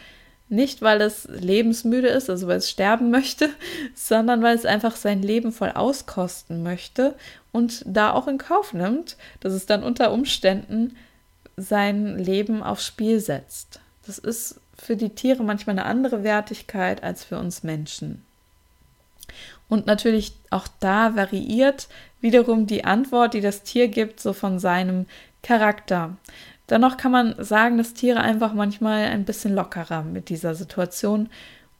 Nicht, 0.48 0.82
weil 0.82 1.00
es 1.00 1.28
lebensmüde 1.28 2.08
ist, 2.08 2.28
also 2.28 2.48
weil 2.48 2.58
es 2.58 2.70
sterben 2.70 3.10
möchte, 3.10 3.50
sondern 3.94 4.42
weil 4.42 4.56
es 4.56 4.66
einfach 4.66 4.96
sein 4.96 5.22
Leben 5.22 5.52
voll 5.52 5.70
auskosten 5.70 6.62
möchte 6.62 7.14
und 7.52 7.82
da 7.86 8.12
auch 8.12 8.26
in 8.26 8.38
Kauf 8.38 8.72
nimmt, 8.72 9.16
dass 9.40 9.52
es 9.52 9.66
dann 9.66 9.82
unter 9.82 10.12
Umständen 10.12 10.96
sein 11.56 12.18
Leben 12.18 12.62
aufs 12.62 12.86
Spiel 12.86 13.20
setzt. 13.20 13.80
Das 14.06 14.18
ist 14.18 14.60
für 14.76 14.96
die 14.96 15.10
Tiere 15.10 15.42
manchmal 15.42 15.78
eine 15.78 15.86
andere 15.86 16.24
Wertigkeit 16.24 17.02
als 17.02 17.22
für 17.22 17.38
uns 17.38 17.62
Menschen. 17.62 18.24
Und 19.68 19.86
natürlich 19.86 20.32
auch 20.50 20.66
da 20.80 21.14
variiert 21.14 21.88
wiederum 22.20 22.66
die 22.66 22.84
Antwort, 22.84 23.34
die 23.34 23.40
das 23.40 23.62
Tier 23.62 23.88
gibt, 23.88 24.20
so 24.20 24.32
von 24.32 24.58
seinem 24.58 25.06
Charakter. 25.42 26.16
Dennoch 26.68 26.96
kann 26.96 27.12
man 27.12 27.34
sagen, 27.38 27.78
dass 27.78 27.94
Tiere 27.94 28.20
einfach 28.20 28.52
manchmal 28.52 29.06
ein 29.06 29.24
bisschen 29.24 29.54
lockerer 29.54 30.02
mit 30.02 30.28
dieser 30.28 30.54
Situation 30.54 31.28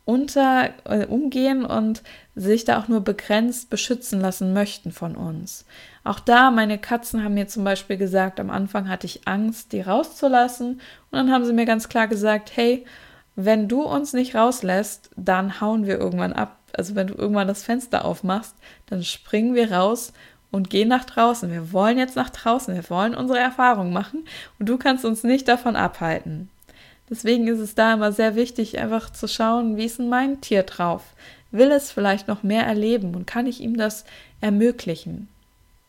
unter, 0.05 0.71
äh, 0.85 1.07
umgehen 1.07 1.65
und 1.65 2.03
sich 2.35 2.65
da 2.65 2.81
auch 2.81 2.89
nur 2.89 3.01
begrenzt 3.03 3.71
beschützen 3.71 4.21
lassen 4.21 4.53
möchten 4.53 4.91
von 4.91 5.15
uns. 5.15 5.65
Auch 6.03 6.19
da, 6.19 6.51
meine 6.51 6.79
Katzen 6.79 7.23
haben 7.23 7.35
mir 7.35 7.47
zum 7.47 7.63
Beispiel 7.63 7.97
gesagt, 7.97 8.41
am 8.41 8.51
Anfang 8.51 8.89
hatte 8.89 9.07
ich 9.07 9.29
Angst, 9.29 9.73
die 9.73 9.83
rauszulassen. 9.83 10.73
Und 10.73 10.81
dann 11.13 11.31
haben 11.31 11.45
sie 11.45 11.53
mir 11.53 11.67
ganz 11.67 11.89
klar 11.89 12.09
gesagt, 12.09 12.51
hey, 12.57 12.85
wenn 13.37 13.69
du 13.69 13.83
uns 13.83 14.13
nicht 14.13 14.35
rauslässt, 14.35 15.11
dann 15.17 15.61
hauen 15.61 15.87
wir 15.87 15.99
irgendwann 15.99 16.33
ab. 16.33 16.57
Also 16.77 16.95
wenn 16.95 17.09
du 17.09 17.15
irgendwann 17.15 17.49
das 17.49 17.63
Fenster 17.63 18.05
aufmachst, 18.05 18.57
dann 18.87 19.05
springen 19.05 19.55
wir 19.55 19.73
raus 19.73 20.13
und 20.51 20.71
gehen 20.71 20.89
nach 20.89 21.05
draußen. 21.05 21.51
Wir 21.51 21.73
wollen 21.73 21.99
jetzt 21.99 22.17
nach 22.17 22.31
draußen, 22.31 22.75
wir 22.75 22.89
wollen 22.91 23.15
unsere 23.15 23.39
Erfahrung 23.39 23.93
machen 23.93 24.25
und 24.59 24.69
du 24.69 24.79
kannst 24.79 25.05
uns 25.05 25.25
nicht 25.25 25.49
davon 25.49 25.77
abhalten. 25.77 26.49
Deswegen 27.09 27.49
ist 27.49 27.59
es 27.59 27.75
da 27.75 27.95
immer 27.95 28.13
sehr 28.13 28.37
wichtig, 28.37 28.79
einfach 28.79 29.11
zu 29.11 29.27
schauen, 29.27 29.77
wie 29.77 29.85
ist 29.85 29.99
denn 29.99 30.09
mein 30.09 30.41
Tier 30.41 30.63
drauf? 30.63 31.03
Will 31.51 31.73
es 31.73 31.91
vielleicht 31.91 32.29
noch 32.29 32.45
mehr 32.45 32.65
erleben 32.65 33.15
und 33.15 33.27
kann 33.27 33.47
ich 33.47 33.61
ihm 33.61 33.77
das 33.77 34.05
ermöglichen? 34.41 35.29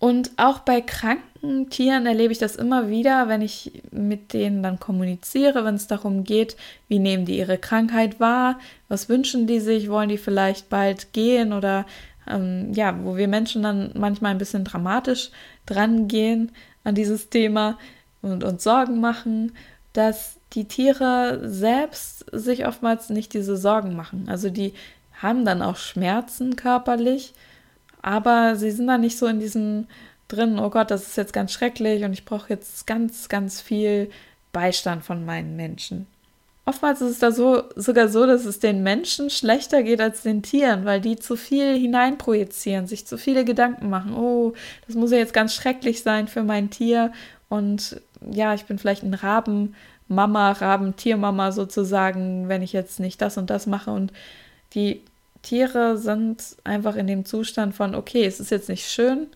Und 0.01 0.32
auch 0.38 0.58
bei 0.60 0.82
kranken 0.82 1.70
Tieren 1.70 2.08
erlebe 2.08 2.32
ich 2.32 2.39
das 2.39 2.56
immer 2.56 2.89
wieder, 2.89 3.27
wenn 3.27 3.44
ich 3.44 3.84
mit 3.91 4.34
denen 4.34 4.63
dann 4.63 4.80
kommuniziere, 4.80 5.63
wenn 5.63 5.75
es 5.75 5.86
darum 5.86 6.24
geht, 6.24 6.58
wie 6.88 6.98
nehmen 6.98 7.25
die 7.25 7.38
ihre 7.38 7.60
Krankheit 7.60 8.20
wahr, 8.20 8.60
was 8.89 9.10
wünschen 9.10 9.46
die 9.46 9.60
sich, 9.60 9.91
wollen 9.91 10.10
die 10.10 10.18
vielleicht 10.18 10.70
bald 10.70 11.13
gehen 11.13 11.53
oder 11.53 11.86
ähm, 12.28 12.74
ja, 12.74 12.98
wo 13.04 13.16
wir 13.18 13.28
Menschen 13.28 13.63
dann 13.63 13.92
manchmal 13.96 14.32
ein 14.32 14.38
bisschen 14.38 14.63
dramatisch 14.63 15.32
dran 15.66 16.08
gehen 16.08 16.51
an 16.84 16.96
dieses 16.96 17.30
Thema 17.30 17.78
und 18.22 18.44
uns 18.44 18.63
Sorgen 18.63 19.00
machen, 19.00 19.54
dass 19.94 20.38
die 20.54 20.66
Tiere 20.66 21.42
selbst 21.44 22.25
sich 22.32 22.66
oftmals 22.66 23.10
nicht 23.10 23.34
diese 23.34 23.58
Sorgen 23.58 23.96
machen. 23.96 24.28
Also 24.30 24.50
die 24.50 24.74
haben 25.22 25.46
dann 25.46 25.62
auch 25.62 25.78
Schmerzen 25.78 26.56
körperlich, 26.56 27.34
aber 28.01 28.56
sie 28.56 28.72
sind 28.72 28.88
dann 28.88 29.01
nicht 29.01 29.18
so 29.18 29.28
in 29.28 29.40
diesem 29.40 29.88
drin, 30.28 30.60
oh 30.60 30.70
Gott, 30.70 30.92
das 30.92 31.08
ist 31.08 31.18
jetzt 31.18 31.34
ganz 31.34 31.51
schrecklich 31.51 32.04
und 32.04 32.13
ich 32.13 32.25
brauche 32.25 32.50
jetzt 32.50 32.88
ganz, 32.88 33.30
ganz 33.30 33.62
viel 33.62 34.10
Beistand 34.51 35.04
von 35.04 35.25
meinen 35.25 35.56
Menschen. 35.56 36.08
Oftmals 36.63 37.01
ist 37.01 37.12
es 37.12 37.20
da 37.20 37.32
so, 37.32 37.63
sogar 37.75 38.08
so, 38.08 38.27
dass 38.27 38.46
es 38.46 38.60
den 38.60 38.84
Menschen 38.84 39.32
schlechter 39.32 39.82
geht 39.82 40.00
als 40.00 40.22
den 40.22 40.44
Tieren, 40.44 40.86
weil 40.86 41.01
die 41.01 41.15
zu 41.15 41.36
viel 41.36 41.75
hineinprojizieren, 41.77 42.86
sich 42.86 43.08
zu 43.08 43.18
viele 43.18 43.46
Gedanken 43.46 43.89
machen. 43.89 44.13
Oh, 44.13 44.53
das 44.86 44.96
muss 44.96 45.12
ja 45.12 45.18
jetzt 45.18 45.34
ganz 45.34 45.56
schrecklich 45.56 46.03
sein 46.03 46.27
für 46.27 46.44
mein 46.44 46.70
Tier. 46.70 47.12
Und 47.50 48.00
ja, 48.32 48.53
ich 48.53 48.65
bin 48.65 48.77
vielleicht 48.77 49.01
ein 49.03 49.15
Rabenmama, 49.15 50.51
Rabentiermama 50.51 51.51
sozusagen, 51.51 52.48
wenn 52.48 52.62
ich 52.62 52.74
jetzt 52.74 53.00
nicht 53.00 53.22
das 53.22 53.38
und 53.38 53.50
das 53.50 53.65
mache. 53.65 53.89
Und 53.89 54.13
die 54.74 55.01
Tiere 55.41 55.98
sind 55.98 56.44
einfach 56.63 56.96
in 56.96 57.08
dem 57.08 57.25
Zustand 57.25 57.74
von, 57.74 57.96
okay, 57.96 58.24
es 58.25 58.39
ist 58.39 58.51
jetzt 58.51 58.70
nicht 58.70 58.88
schön. 58.88 59.27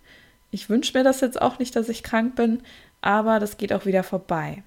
Ich 0.51 0.70
wünsche 0.70 0.96
mir 0.96 1.03
das 1.03 1.22
jetzt 1.22 1.41
auch 1.41 1.58
nicht, 1.58 1.75
dass 1.75 1.89
ich 1.89 2.03
krank 2.03 2.36
bin, 2.36 2.62
aber 3.01 3.39
das 3.39 3.58
geht 3.58 3.74
auch 3.74 3.88
wieder 3.88 4.03
vorbei. 4.03 4.63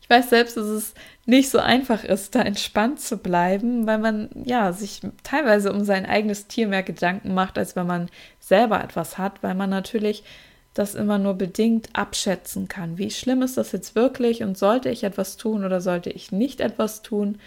Ich 0.00 0.10
weiß 0.10 0.30
selbst, 0.30 0.56
dass 0.56 0.66
es 0.66 0.94
nicht 1.26 1.50
so 1.50 1.58
einfach 1.58 2.02
ist, 2.02 2.34
da 2.34 2.40
entspannt 2.40 3.00
zu 3.00 3.18
bleiben, 3.18 3.86
weil 3.86 3.98
man 3.98 4.30
ja 4.44 4.72
sich 4.72 5.02
teilweise 5.22 5.72
um 5.72 5.84
sein 5.84 6.06
eigenes 6.06 6.46
Tier 6.46 6.66
mehr 6.66 6.82
Gedanken 6.82 7.34
macht, 7.34 7.58
als 7.58 7.76
wenn 7.76 7.86
man 7.86 8.08
selber 8.40 8.82
etwas 8.82 9.18
hat, 9.18 9.42
weil 9.42 9.54
man 9.54 9.68
natürlich 9.68 10.24
das 10.72 10.94
immer 10.94 11.18
nur 11.18 11.34
bedingt 11.34 11.90
abschätzen 11.92 12.68
kann. 12.68 12.98
Wie 12.98 13.10
schlimm 13.10 13.42
ist 13.42 13.56
das 13.56 13.72
jetzt 13.72 13.94
wirklich 13.94 14.42
und 14.42 14.56
sollte 14.56 14.88
ich 14.90 15.04
etwas 15.04 15.36
tun 15.36 15.64
oder 15.64 15.80
sollte 15.80 16.10
ich 16.10 16.32
nicht 16.32 16.60
etwas 16.60 17.02
tun? 17.02 17.38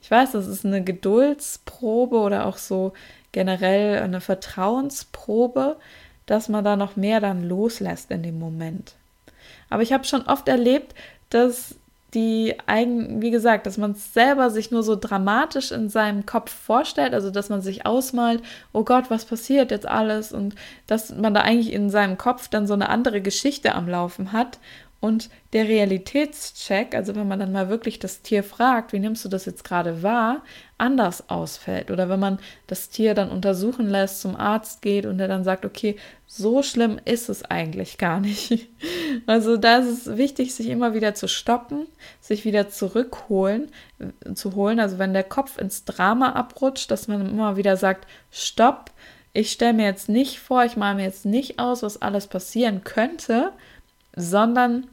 Ich 0.00 0.10
weiß, 0.10 0.32
das 0.32 0.46
ist 0.46 0.64
eine 0.64 0.82
Geduldsprobe 0.82 2.16
oder 2.16 2.46
auch 2.46 2.56
so 2.56 2.92
generell 3.32 4.00
eine 4.02 4.20
Vertrauensprobe, 4.20 5.76
dass 6.26 6.48
man 6.48 6.64
da 6.64 6.76
noch 6.76 6.96
mehr 6.96 7.20
dann 7.20 7.42
loslässt 7.42 8.10
in 8.10 8.22
dem 8.22 8.38
Moment. 8.38 8.94
Aber 9.70 9.82
ich 9.82 9.92
habe 9.92 10.04
schon 10.04 10.22
oft 10.22 10.48
erlebt, 10.48 10.94
dass 11.30 11.76
die 12.14 12.54
eigen, 12.66 13.20
wie 13.20 13.30
gesagt, 13.30 13.66
dass 13.66 13.76
man 13.76 13.90
es 13.92 14.14
selber 14.14 14.50
sich 14.50 14.70
nur 14.70 14.82
so 14.82 14.96
dramatisch 14.96 15.72
in 15.72 15.90
seinem 15.90 16.24
Kopf 16.24 16.50
vorstellt, 16.50 17.12
also 17.12 17.30
dass 17.30 17.50
man 17.50 17.60
sich 17.60 17.84
ausmalt, 17.84 18.42
oh 18.72 18.82
Gott, 18.82 19.10
was 19.10 19.26
passiert 19.26 19.70
jetzt 19.70 19.86
alles? 19.86 20.32
Und 20.32 20.54
dass 20.86 21.14
man 21.14 21.34
da 21.34 21.42
eigentlich 21.42 21.72
in 21.72 21.90
seinem 21.90 22.16
Kopf 22.16 22.48
dann 22.48 22.66
so 22.66 22.72
eine 22.74 22.88
andere 22.88 23.20
Geschichte 23.20 23.74
am 23.74 23.88
Laufen 23.88 24.32
hat 24.32 24.58
und 25.00 25.30
der 25.52 25.68
Realitätscheck, 25.68 26.94
also 26.94 27.14
wenn 27.14 27.28
man 27.28 27.38
dann 27.38 27.52
mal 27.52 27.68
wirklich 27.68 28.00
das 28.00 28.22
Tier 28.22 28.42
fragt, 28.42 28.92
wie 28.92 28.98
nimmst 28.98 29.24
du 29.24 29.28
das 29.28 29.44
jetzt 29.44 29.62
gerade 29.62 30.02
wahr, 30.02 30.42
anders 30.76 31.30
ausfällt. 31.30 31.92
Oder 31.92 32.08
wenn 32.08 32.18
man 32.18 32.38
das 32.66 32.88
Tier 32.88 33.14
dann 33.14 33.30
untersuchen 33.30 33.88
lässt, 33.88 34.20
zum 34.20 34.34
Arzt 34.34 34.82
geht 34.82 35.06
und 35.06 35.18
der 35.18 35.28
dann 35.28 35.44
sagt, 35.44 35.64
okay, 35.64 35.96
so 36.26 36.62
schlimm 36.64 37.00
ist 37.04 37.28
es 37.28 37.44
eigentlich 37.44 37.98
gar 37.98 38.20
nicht. 38.20 38.68
Also 39.26 39.56
da 39.56 39.78
ist 39.78 40.06
es 40.06 40.16
wichtig, 40.16 40.54
sich 40.54 40.68
immer 40.68 40.94
wieder 40.94 41.14
zu 41.14 41.28
stoppen, 41.28 41.86
sich 42.20 42.44
wieder 42.44 42.68
zurückholen, 42.68 43.70
äh, 43.98 44.34
zu 44.34 44.54
holen. 44.54 44.80
Also 44.80 44.98
wenn 44.98 45.12
der 45.12 45.24
Kopf 45.24 45.58
ins 45.58 45.84
Drama 45.84 46.32
abrutscht, 46.32 46.90
dass 46.90 47.08
man 47.08 47.28
immer 47.28 47.56
wieder 47.56 47.76
sagt, 47.76 48.06
stopp, 48.30 48.90
ich 49.32 49.50
stelle 49.50 49.72
mir 49.72 49.86
jetzt 49.86 50.08
nicht 50.08 50.38
vor, 50.38 50.64
ich 50.64 50.76
male 50.76 50.96
mir 50.96 51.04
jetzt 51.04 51.24
nicht 51.24 51.58
aus, 51.58 51.82
was 51.82 52.00
alles 52.00 52.26
passieren 52.26 52.84
könnte, 52.84 53.52
sondern 54.16 54.86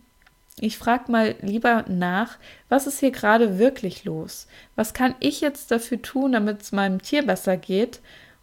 ich 0.60 0.78
frage 0.78 1.12
mal 1.12 1.36
lieber 1.42 1.84
nach, 1.88 2.38
was 2.70 2.88
ist 2.88 3.00
hier 3.00 3.12
gerade 3.12 3.60
wirklich 3.60 4.06
los? 4.06 4.48
Was 4.76 4.94
kann 4.94 5.16
ich 5.20 5.42
jetzt 5.42 5.72
dafür 5.72 6.02
tun, 6.02 6.32
damit 6.32 6.62
es 6.62 6.72
meinem 6.72 7.02
Tier 7.02 7.26
besser 7.26 7.58
geht? 7.58 8.00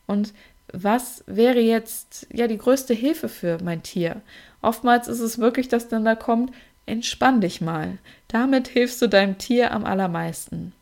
Und 0.06 0.34
was 0.72 1.24
wäre 1.26 1.60
jetzt 1.60 2.26
ja 2.32 2.48
die 2.48 2.58
größte 2.58 2.92
Hilfe 2.92 3.28
für 3.28 3.58
mein 3.62 3.82
Tier? 3.82 4.20
Oftmals 4.60 5.08
ist 5.08 5.20
es 5.20 5.38
wirklich, 5.38 5.68
dass 5.68 5.88
dann 5.88 6.04
da 6.04 6.14
kommt, 6.14 6.52
entspann 6.84 7.40
dich 7.40 7.60
mal. 7.60 7.98
Damit 8.28 8.68
hilfst 8.68 9.00
du 9.00 9.08
deinem 9.08 9.38
Tier 9.38 9.72
am 9.72 9.84
allermeisten. 9.84 10.72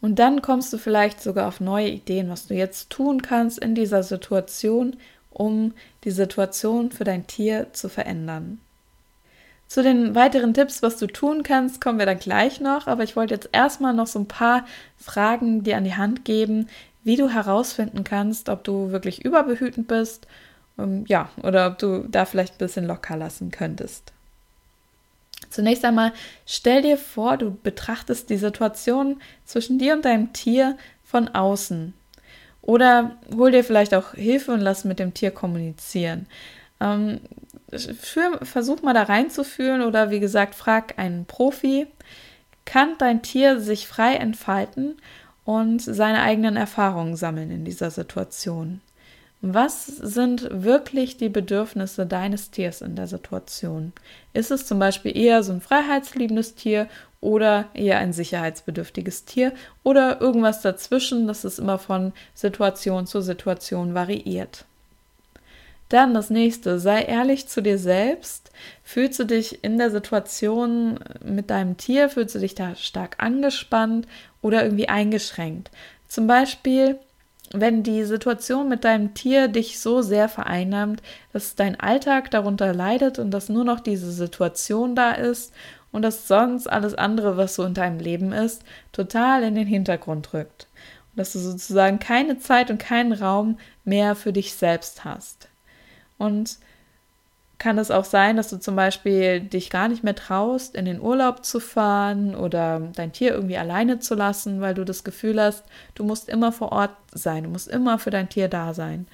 Und 0.00 0.18
dann 0.18 0.40
kommst 0.40 0.72
du 0.72 0.78
vielleicht 0.78 1.20
sogar 1.20 1.48
auf 1.48 1.60
neue 1.60 1.88
Ideen, 1.88 2.30
was 2.30 2.46
du 2.46 2.54
jetzt 2.54 2.90
tun 2.90 3.22
kannst 3.22 3.58
in 3.58 3.74
dieser 3.74 4.02
Situation, 4.02 4.96
um 5.30 5.74
die 6.04 6.10
Situation 6.10 6.90
für 6.90 7.04
dein 7.04 7.26
Tier 7.26 7.72
zu 7.72 7.88
verändern. 7.88 8.60
Zu 9.70 9.84
den 9.84 10.16
weiteren 10.16 10.52
Tipps, 10.52 10.82
was 10.82 10.96
du 10.96 11.06
tun 11.06 11.44
kannst, 11.44 11.80
kommen 11.80 12.00
wir 12.00 12.06
dann 12.06 12.18
gleich 12.18 12.60
noch, 12.60 12.88
aber 12.88 13.04
ich 13.04 13.14
wollte 13.14 13.34
jetzt 13.34 13.50
erstmal 13.52 13.94
noch 13.94 14.08
so 14.08 14.18
ein 14.18 14.26
paar 14.26 14.66
Fragen 14.98 15.62
dir 15.62 15.76
an 15.76 15.84
die 15.84 15.94
Hand 15.94 16.24
geben, 16.24 16.68
wie 17.04 17.14
du 17.14 17.28
herausfinden 17.28 18.02
kannst, 18.02 18.48
ob 18.48 18.64
du 18.64 18.90
wirklich 18.90 19.24
überbehütend 19.24 19.86
bist, 19.86 20.26
ähm, 20.76 21.04
ja, 21.06 21.30
oder 21.44 21.68
ob 21.68 21.78
du 21.78 22.04
da 22.08 22.24
vielleicht 22.24 22.54
ein 22.54 22.58
bisschen 22.58 22.84
locker 22.84 23.16
lassen 23.16 23.52
könntest. 23.52 24.12
Zunächst 25.50 25.84
einmal 25.84 26.14
stell 26.46 26.82
dir 26.82 26.98
vor, 26.98 27.36
du 27.36 27.56
betrachtest 27.62 28.28
die 28.28 28.38
Situation 28.38 29.22
zwischen 29.44 29.78
dir 29.78 29.94
und 29.94 30.04
deinem 30.04 30.32
Tier 30.32 30.76
von 31.04 31.28
außen. 31.28 31.94
Oder 32.60 33.12
hol 33.32 33.52
dir 33.52 33.62
vielleicht 33.62 33.94
auch 33.94 34.14
Hilfe 34.14 34.50
und 34.50 34.62
lass 34.62 34.84
mit 34.84 34.98
dem 34.98 35.14
Tier 35.14 35.30
kommunizieren. 35.30 36.26
Ähm, 36.80 37.20
für, 37.70 38.44
versuch 38.44 38.82
mal 38.82 38.94
da 38.94 39.04
reinzufühlen 39.04 39.82
oder 39.82 40.10
wie 40.10 40.20
gesagt, 40.20 40.54
frag 40.54 40.98
einen 40.98 41.24
Profi. 41.26 41.86
Kann 42.64 42.96
dein 42.98 43.22
Tier 43.22 43.60
sich 43.60 43.86
frei 43.86 44.14
entfalten 44.14 44.96
und 45.44 45.80
seine 45.80 46.22
eigenen 46.22 46.56
Erfahrungen 46.56 47.16
sammeln 47.16 47.50
in 47.50 47.64
dieser 47.64 47.90
Situation? 47.90 48.80
Was 49.42 49.86
sind 49.86 50.48
wirklich 50.50 51.16
die 51.16 51.30
Bedürfnisse 51.30 52.06
deines 52.06 52.50
Tiers 52.50 52.82
in 52.82 52.94
der 52.94 53.06
Situation? 53.06 53.94
Ist 54.34 54.50
es 54.50 54.66
zum 54.66 54.78
Beispiel 54.78 55.16
eher 55.16 55.42
so 55.42 55.52
ein 55.52 55.62
freiheitsliebendes 55.62 56.56
Tier 56.56 56.88
oder 57.22 57.68
eher 57.72 57.98
ein 57.98 58.12
sicherheitsbedürftiges 58.12 59.24
Tier 59.24 59.54
oder 59.82 60.20
irgendwas 60.20 60.60
dazwischen, 60.60 61.26
das 61.26 61.46
ist 61.46 61.58
immer 61.58 61.78
von 61.78 62.12
Situation 62.34 63.06
zu 63.06 63.22
Situation 63.22 63.94
variiert? 63.94 64.66
Dann 65.90 66.14
das 66.14 66.30
nächste, 66.30 66.78
sei 66.78 67.02
ehrlich 67.02 67.48
zu 67.48 67.60
dir 67.60 67.76
selbst. 67.76 68.52
Fühlst 68.84 69.18
du 69.18 69.24
dich 69.24 69.64
in 69.64 69.76
der 69.76 69.90
Situation 69.90 71.00
mit 71.22 71.50
deinem 71.50 71.76
Tier, 71.76 72.08
fühlst 72.08 72.36
du 72.36 72.38
dich 72.38 72.54
da 72.54 72.76
stark 72.76 73.16
angespannt 73.18 74.06
oder 74.40 74.62
irgendwie 74.62 74.88
eingeschränkt? 74.88 75.72
Zum 76.06 76.28
Beispiel, 76.28 77.00
wenn 77.52 77.82
die 77.82 78.04
Situation 78.04 78.68
mit 78.68 78.84
deinem 78.84 79.14
Tier 79.14 79.48
dich 79.48 79.80
so 79.80 80.00
sehr 80.00 80.28
vereinnahmt, 80.28 81.02
dass 81.32 81.56
dein 81.56 81.78
Alltag 81.80 82.30
darunter 82.30 82.72
leidet 82.72 83.18
und 83.18 83.32
dass 83.32 83.48
nur 83.48 83.64
noch 83.64 83.80
diese 83.80 84.12
Situation 84.12 84.94
da 84.94 85.10
ist 85.10 85.52
und 85.90 86.02
dass 86.02 86.28
sonst 86.28 86.68
alles 86.68 86.94
andere, 86.94 87.36
was 87.36 87.56
so 87.56 87.64
in 87.64 87.74
deinem 87.74 87.98
Leben 87.98 88.30
ist, 88.30 88.62
total 88.92 89.42
in 89.42 89.56
den 89.56 89.66
Hintergrund 89.66 90.32
rückt. 90.34 90.68
Und 91.10 91.18
dass 91.18 91.32
du 91.32 91.40
sozusagen 91.40 91.98
keine 91.98 92.38
Zeit 92.38 92.70
und 92.70 92.78
keinen 92.78 93.12
Raum 93.12 93.58
mehr 93.84 94.14
für 94.14 94.32
dich 94.32 94.54
selbst 94.54 95.04
hast. 95.04 95.49
Und 96.20 96.58
kann 97.58 97.78
es 97.78 97.90
auch 97.90 98.04
sein, 98.04 98.36
dass 98.36 98.48
du 98.48 98.58
zum 98.58 98.76
Beispiel 98.76 99.40
dich 99.40 99.70
gar 99.70 99.88
nicht 99.88 100.02
mehr 100.02 100.14
traust, 100.14 100.74
in 100.74 100.84
den 100.86 101.00
Urlaub 101.00 101.44
zu 101.44 101.60
fahren 101.60 102.34
oder 102.34 102.80
dein 102.94 103.12
Tier 103.12 103.32
irgendwie 103.32 103.58
alleine 103.58 104.00
zu 104.00 104.14
lassen, 104.14 104.60
weil 104.60 104.74
du 104.74 104.84
das 104.84 105.04
Gefühl 105.04 105.40
hast, 105.40 105.64
du 105.94 106.04
musst 106.04 106.28
immer 106.28 106.52
vor 106.52 106.72
Ort 106.72 106.96
sein, 107.12 107.44
du 107.44 107.50
musst 107.50 107.68
immer 107.68 107.98
für 107.98 108.10
dein 108.10 108.28
Tier 108.28 108.48
da 108.48 108.72
sein. 108.72 109.06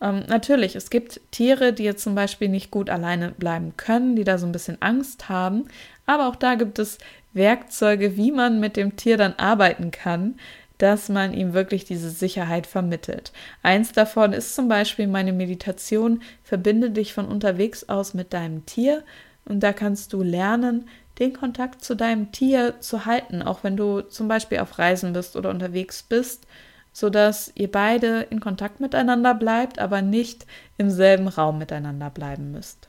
Ähm, 0.00 0.24
natürlich, 0.28 0.74
es 0.74 0.90
gibt 0.90 1.20
Tiere, 1.30 1.72
die 1.72 1.84
jetzt 1.84 2.02
zum 2.02 2.14
Beispiel 2.14 2.48
nicht 2.48 2.70
gut 2.70 2.90
alleine 2.90 3.30
bleiben 3.30 3.74
können, 3.76 4.16
die 4.16 4.24
da 4.24 4.38
so 4.38 4.46
ein 4.46 4.52
bisschen 4.52 4.82
Angst 4.82 5.28
haben, 5.28 5.68
aber 6.04 6.28
auch 6.28 6.36
da 6.36 6.56
gibt 6.56 6.78
es 6.80 6.98
Werkzeuge, 7.32 8.16
wie 8.16 8.32
man 8.32 8.60
mit 8.60 8.76
dem 8.76 8.96
Tier 8.96 9.16
dann 9.16 9.34
arbeiten 9.34 9.92
kann, 9.92 10.34
dass 10.78 11.08
man 11.08 11.32
ihm 11.32 11.52
wirklich 11.52 11.84
diese 11.84 12.10
Sicherheit 12.10 12.66
vermittelt. 12.66 13.32
Eins 13.62 13.92
davon 13.92 14.32
ist 14.32 14.54
zum 14.54 14.68
Beispiel 14.68 15.06
meine 15.06 15.32
Meditation, 15.32 16.22
verbinde 16.42 16.90
dich 16.90 17.12
von 17.12 17.26
unterwegs 17.26 17.88
aus 17.88 18.14
mit 18.14 18.32
deinem 18.32 18.66
Tier 18.66 19.02
und 19.44 19.60
da 19.60 19.72
kannst 19.72 20.12
du 20.12 20.22
lernen, 20.22 20.88
den 21.18 21.32
Kontakt 21.32 21.84
zu 21.84 21.94
deinem 21.94 22.32
Tier 22.32 22.80
zu 22.80 23.06
halten, 23.06 23.42
auch 23.42 23.62
wenn 23.62 23.76
du 23.76 24.00
zum 24.00 24.26
Beispiel 24.26 24.58
auf 24.58 24.78
Reisen 24.78 25.12
bist 25.12 25.36
oder 25.36 25.50
unterwegs 25.50 26.02
bist, 26.02 26.46
sodass 26.92 27.52
ihr 27.54 27.70
beide 27.70 28.22
in 28.30 28.40
Kontakt 28.40 28.80
miteinander 28.80 29.34
bleibt, 29.34 29.78
aber 29.78 30.02
nicht 30.02 30.46
im 30.76 30.90
selben 30.90 31.28
Raum 31.28 31.58
miteinander 31.58 32.10
bleiben 32.10 32.50
müsst. 32.52 32.88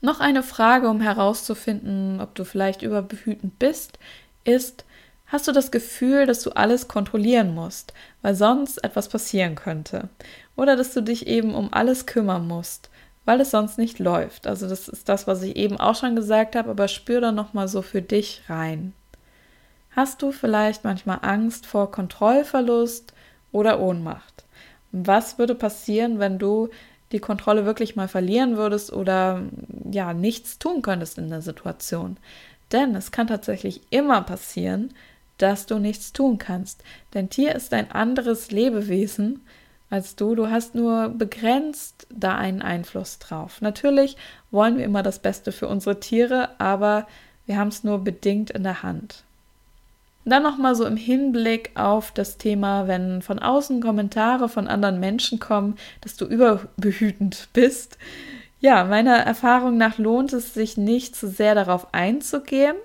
Noch 0.00 0.20
eine 0.20 0.42
Frage, 0.42 0.88
um 0.88 1.00
herauszufinden, 1.00 2.20
ob 2.20 2.34
du 2.34 2.44
vielleicht 2.44 2.82
überbehütend 2.82 3.58
bist, 3.58 3.98
ist, 4.44 4.84
hast 5.28 5.48
du 5.48 5.52
das 5.52 5.70
Gefühl, 5.70 6.26
dass 6.26 6.42
du 6.42 6.50
alles 6.50 6.88
kontrollieren 6.88 7.54
musst, 7.54 7.94
weil 8.22 8.34
sonst 8.34 8.82
etwas 8.84 9.08
passieren 9.08 9.54
könnte. 9.54 10.08
Oder 10.56 10.76
dass 10.76 10.92
du 10.92 11.00
dich 11.00 11.26
eben 11.26 11.54
um 11.54 11.72
alles 11.72 12.06
kümmern 12.06 12.46
musst, 12.46 12.90
weil 13.24 13.40
es 13.40 13.50
sonst 13.50 13.78
nicht 13.78 13.98
läuft. 13.98 14.46
Also 14.46 14.68
das 14.68 14.88
ist 14.88 15.08
das, 15.08 15.26
was 15.26 15.42
ich 15.42 15.56
eben 15.56 15.78
auch 15.78 15.94
schon 15.94 16.16
gesagt 16.16 16.56
habe, 16.56 16.70
aber 16.70 16.88
spür 16.88 17.20
da 17.20 17.32
nochmal 17.32 17.68
so 17.68 17.82
für 17.82 18.02
dich 18.02 18.42
rein. 18.48 18.92
Hast 19.90 20.22
du 20.22 20.32
vielleicht 20.32 20.84
manchmal 20.84 21.20
Angst 21.22 21.66
vor 21.66 21.90
Kontrollverlust 21.90 23.12
oder 23.52 23.80
Ohnmacht? 23.80 24.38
was 24.92 25.38
würde 25.38 25.54
passieren, 25.54 26.18
wenn 26.18 26.38
du 26.38 26.68
die 27.12 27.20
Kontrolle 27.20 27.64
wirklich 27.64 27.96
mal 27.96 28.08
verlieren 28.08 28.56
würdest 28.56 28.92
oder 28.92 29.42
ja, 29.90 30.12
nichts 30.12 30.58
tun 30.58 30.82
könntest 30.82 31.18
in 31.18 31.30
der 31.30 31.42
Situation? 31.42 32.16
Denn 32.72 32.94
es 32.94 33.10
kann 33.10 33.26
tatsächlich 33.26 33.80
immer 33.90 34.22
passieren, 34.22 34.92
dass 35.38 35.66
du 35.66 35.78
nichts 35.78 36.12
tun 36.12 36.38
kannst. 36.38 36.82
Dein 37.12 37.30
Tier 37.30 37.54
ist 37.54 37.72
ein 37.72 37.90
anderes 37.90 38.50
Lebewesen 38.50 39.40
als 39.90 40.16
du. 40.16 40.34
Du 40.34 40.50
hast 40.50 40.74
nur 40.74 41.08
begrenzt 41.08 42.06
da 42.10 42.36
einen 42.36 42.62
Einfluss 42.62 43.18
drauf. 43.18 43.60
Natürlich 43.60 44.16
wollen 44.50 44.76
wir 44.76 44.84
immer 44.84 45.02
das 45.02 45.18
Beste 45.20 45.52
für 45.52 45.68
unsere 45.68 46.00
Tiere, 46.00 46.50
aber 46.58 47.06
wir 47.46 47.56
haben 47.56 47.68
es 47.68 47.84
nur 47.84 47.98
bedingt 47.98 48.50
in 48.50 48.62
der 48.62 48.82
Hand. 48.82 49.24
Dann 50.24 50.42
nochmal 50.42 50.74
so 50.74 50.84
im 50.84 50.98
Hinblick 50.98 51.70
auf 51.74 52.10
das 52.10 52.36
Thema, 52.36 52.86
wenn 52.86 53.22
von 53.22 53.38
außen 53.38 53.80
Kommentare 53.80 54.50
von 54.50 54.68
anderen 54.68 55.00
Menschen 55.00 55.38
kommen, 55.38 55.76
dass 56.02 56.16
du 56.16 56.26
überbehütend 56.26 57.48
bist. 57.54 57.96
Ja, 58.60 58.84
meiner 58.84 59.16
Erfahrung 59.16 59.78
nach 59.78 59.96
lohnt 59.96 60.34
es 60.34 60.52
sich 60.52 60.76
nicht 60.76 61.16
zu 61.16 61.28
sehr 61.28 61.54
darauf 61.54 61.94
einzugehen. 61.94 62.76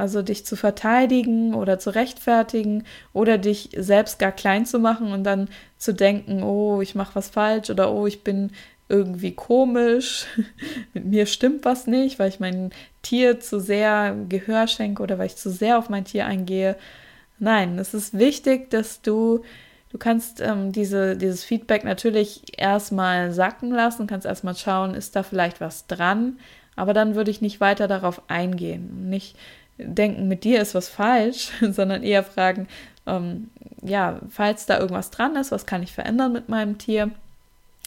Also 0.00 0.22
dich 0.22 0.46
zu 0.46 0.56
verteidigen 0.56 1.54
oder 1.54 1.78
zu 1.78 1.94
rechtfertigen 1.94 2.84
oder 3.12 3.36
dich 3.36 3.68
selbst 3.76 4.18
gar 4.18 4.32
klein 4.32 4.64
zu 4.64 4.78
machen 4.78 5.12
und 5.12 5.24
dann 5.24 5.48
zu 5.76 5.92
denken, 5.92 6.42
oh, 6.42 6.80
ich 6.80 6.94
mache 6.94 7.14
was 7.16 7.28
falsch 7.28 7.68
oder 7.68 7.92
oh, 7.92 8.06
ich 8.06 8.24
bin 8.24 8.50
irgendwie 8.88 9.32
komisch, 9.34 10.24
mit 10.94 11.04
mir 11.04 11.26
stimmt 11.26 11.66
was 11.66 11.86
nicht, 11.86 12.18
weil 12.18 12.30
ich 12.30 12.40
mein 12.40 12.70
Tier 13.02 13.40
zu 13.40 13.60
sehr 13.60 14.16
Gehör 14.26 14.68
schenke 14.68 15.02
oder 15.02 15.18
weil 15.18 15.26
ich 15.26 15.36
zu 15.36 15.50
sehr 15.50 15.76
auf 15.76 15.90
mein 15.90 16.06
Tier 16.06 16.24
eingehe. 16.24 16.76
Nein, 17.38 17.78
es 17.78 17.92
ist 17.92 18.18
wichtig, 18.18 18.70
dass 18.70 19.02
du, 19.02 19.42
du 19.90 19.98
kannst 19.98 20.40
ähm, 20.40 20.72
diese, 20.72 21.14
dieses 21.14 21.44
Feedback 21.44 21.84
natürlich 21.84 22.58
erstmal 22.58 23.32
sacken 23.32 23.70
lassen, 23.70 24.06
kannst 24.06 24.26
erstmal 24.26 24.56
schauen, 24.56 24.94
ist 24.94 25.14
da 25.14 25.22
vielleicht 25.22 25.60
was 25.60 25.86
dran, 25.88 26.38
aber 26.74 26.94
dann 26.94 27.14
würde 27.14 27.30
ich 27.30 27.42
nicht 27.42 27.60
weiter 27.60 27.86
darauf 27.86 28.22
eingehen. 28.28 29.10
Nicht 29.10 29.36
denken, 29.84 30.28
mit 30.28 30.44
dir 30.44 30.60
ist 30.60 30.74
was 30.74 30.88
falsch, 30.88 31.50
sondern 31.60 32.02
eher 32.02 32.24
fragen, 32.24 32.68
ähm, 33.06 33.50
ja, 33.82 34.20
falls 34.28 34.66
da 34.66 34.78
irgendwas 34.78 35.10
dran 35.10 35.36
ist, 35.36 35.52
was 35.52 35.66
kann 35.66 35.82
ich 35.82 35.92
verändern 35.92 36.32
mit 36.32 36.48
meinem 36.48 36.78
Tier? 36.78 37.10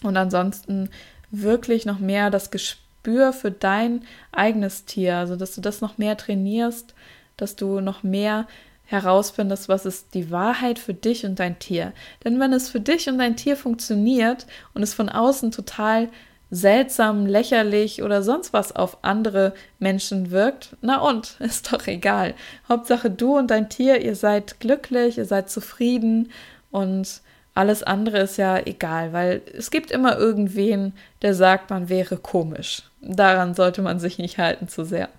Und 0.01 0.17
ansonsten 0.17 0.89
wirklich 1.31 1.85
noch 1.85 1.99
mehr 1.99 2.29
das 2.29 2.51
Gespür 2.51 3.33
für 3.33 3.51
dein 3.51 4.03
eigenes 4.31 4.85
Tier, 4.85 5.17
also 5.17 5.35
dass 5.35 5.55
du 5.55 5.61
das 5.61 5.81
noch 5.81 5.97
mehr 5.97 6.17
trainierst, 6.17 6.93
dass 7.37 7.55
du 7.55 7.79
noch 7.79 8.03
mehr 8.03 8.47
herausfindest, 8.85 9.69
was 9.69 9.85
ist 9.85 10.13
die 10.13 10.29
Wahrheit 10.29 10.77
für 10.77 10.93
dich 10.93 11.25
und 11.25 11.39
dein 11.39 11.57
Tier. 11.57 11.93
Denn 12.23 12.39
wenn 12.39 12.53
es 12.53 12.69
für 12.69 12.79
dich 12.79 13.07
und 13.09 13.17
dein 13.17 13.35
Tier 13.35 13.55
funktioniert 13.55 14.45
und 14.73 14.83
es 14.83 14.93
von 14.93 15.09
außen 15.09 15.51
total 15.51 16.09
seltsam, 16.53 17.25
lächerlich 17.25 18.03
oder 18.03 18.21
sonst 18.21 18.53
was 18.53 18.75
auf 18.75 18.99
andere 19.01 19.53
Menschen 19.79 20.29
wirkt, 20.29 20.75
na 20.81 20.99
und, 20.99 21.35
ist 21.39 21.73
doch 21.73 21.87
egal. 21.87 22.35
Hauptsache 22.69 23.09
du 23.09 23.37
und 23.37 23.49
dein 23.49 23.69
Tier, 23.69 24.01
ihr 24.01 24.15
seid 24.15 24.59
glücklich, 24.59 25.17
ihr 25.17 25.25
seid 25.25 25.49
zufrieden 25.49 26.31
und 26.71 27.21
alles 27.55 27.83
andere 27.83 28.19
ist 28.19 28.37
ja 28.37 28.59
egal, 28.65 29.13
weil 29.13 29.41
es 29.55 29.71
gibt 29.71 29.91
immer 29.91 30.17
irgendwen, 30.17 30.93
der 31.21 31.33
sagt, 31.33 31.69
man 31.69 31.89
wäre 31.89 32.17
komisch. 32.17 32.83
Daran 33.01 33.53
sollte 33.53 33.81
man 33.81 33.99
sich 33.99 34.17
nicht 34.17 34.37
halten 34.37 34.67
zu 34.67 34.85
sehr. 34.85 35.09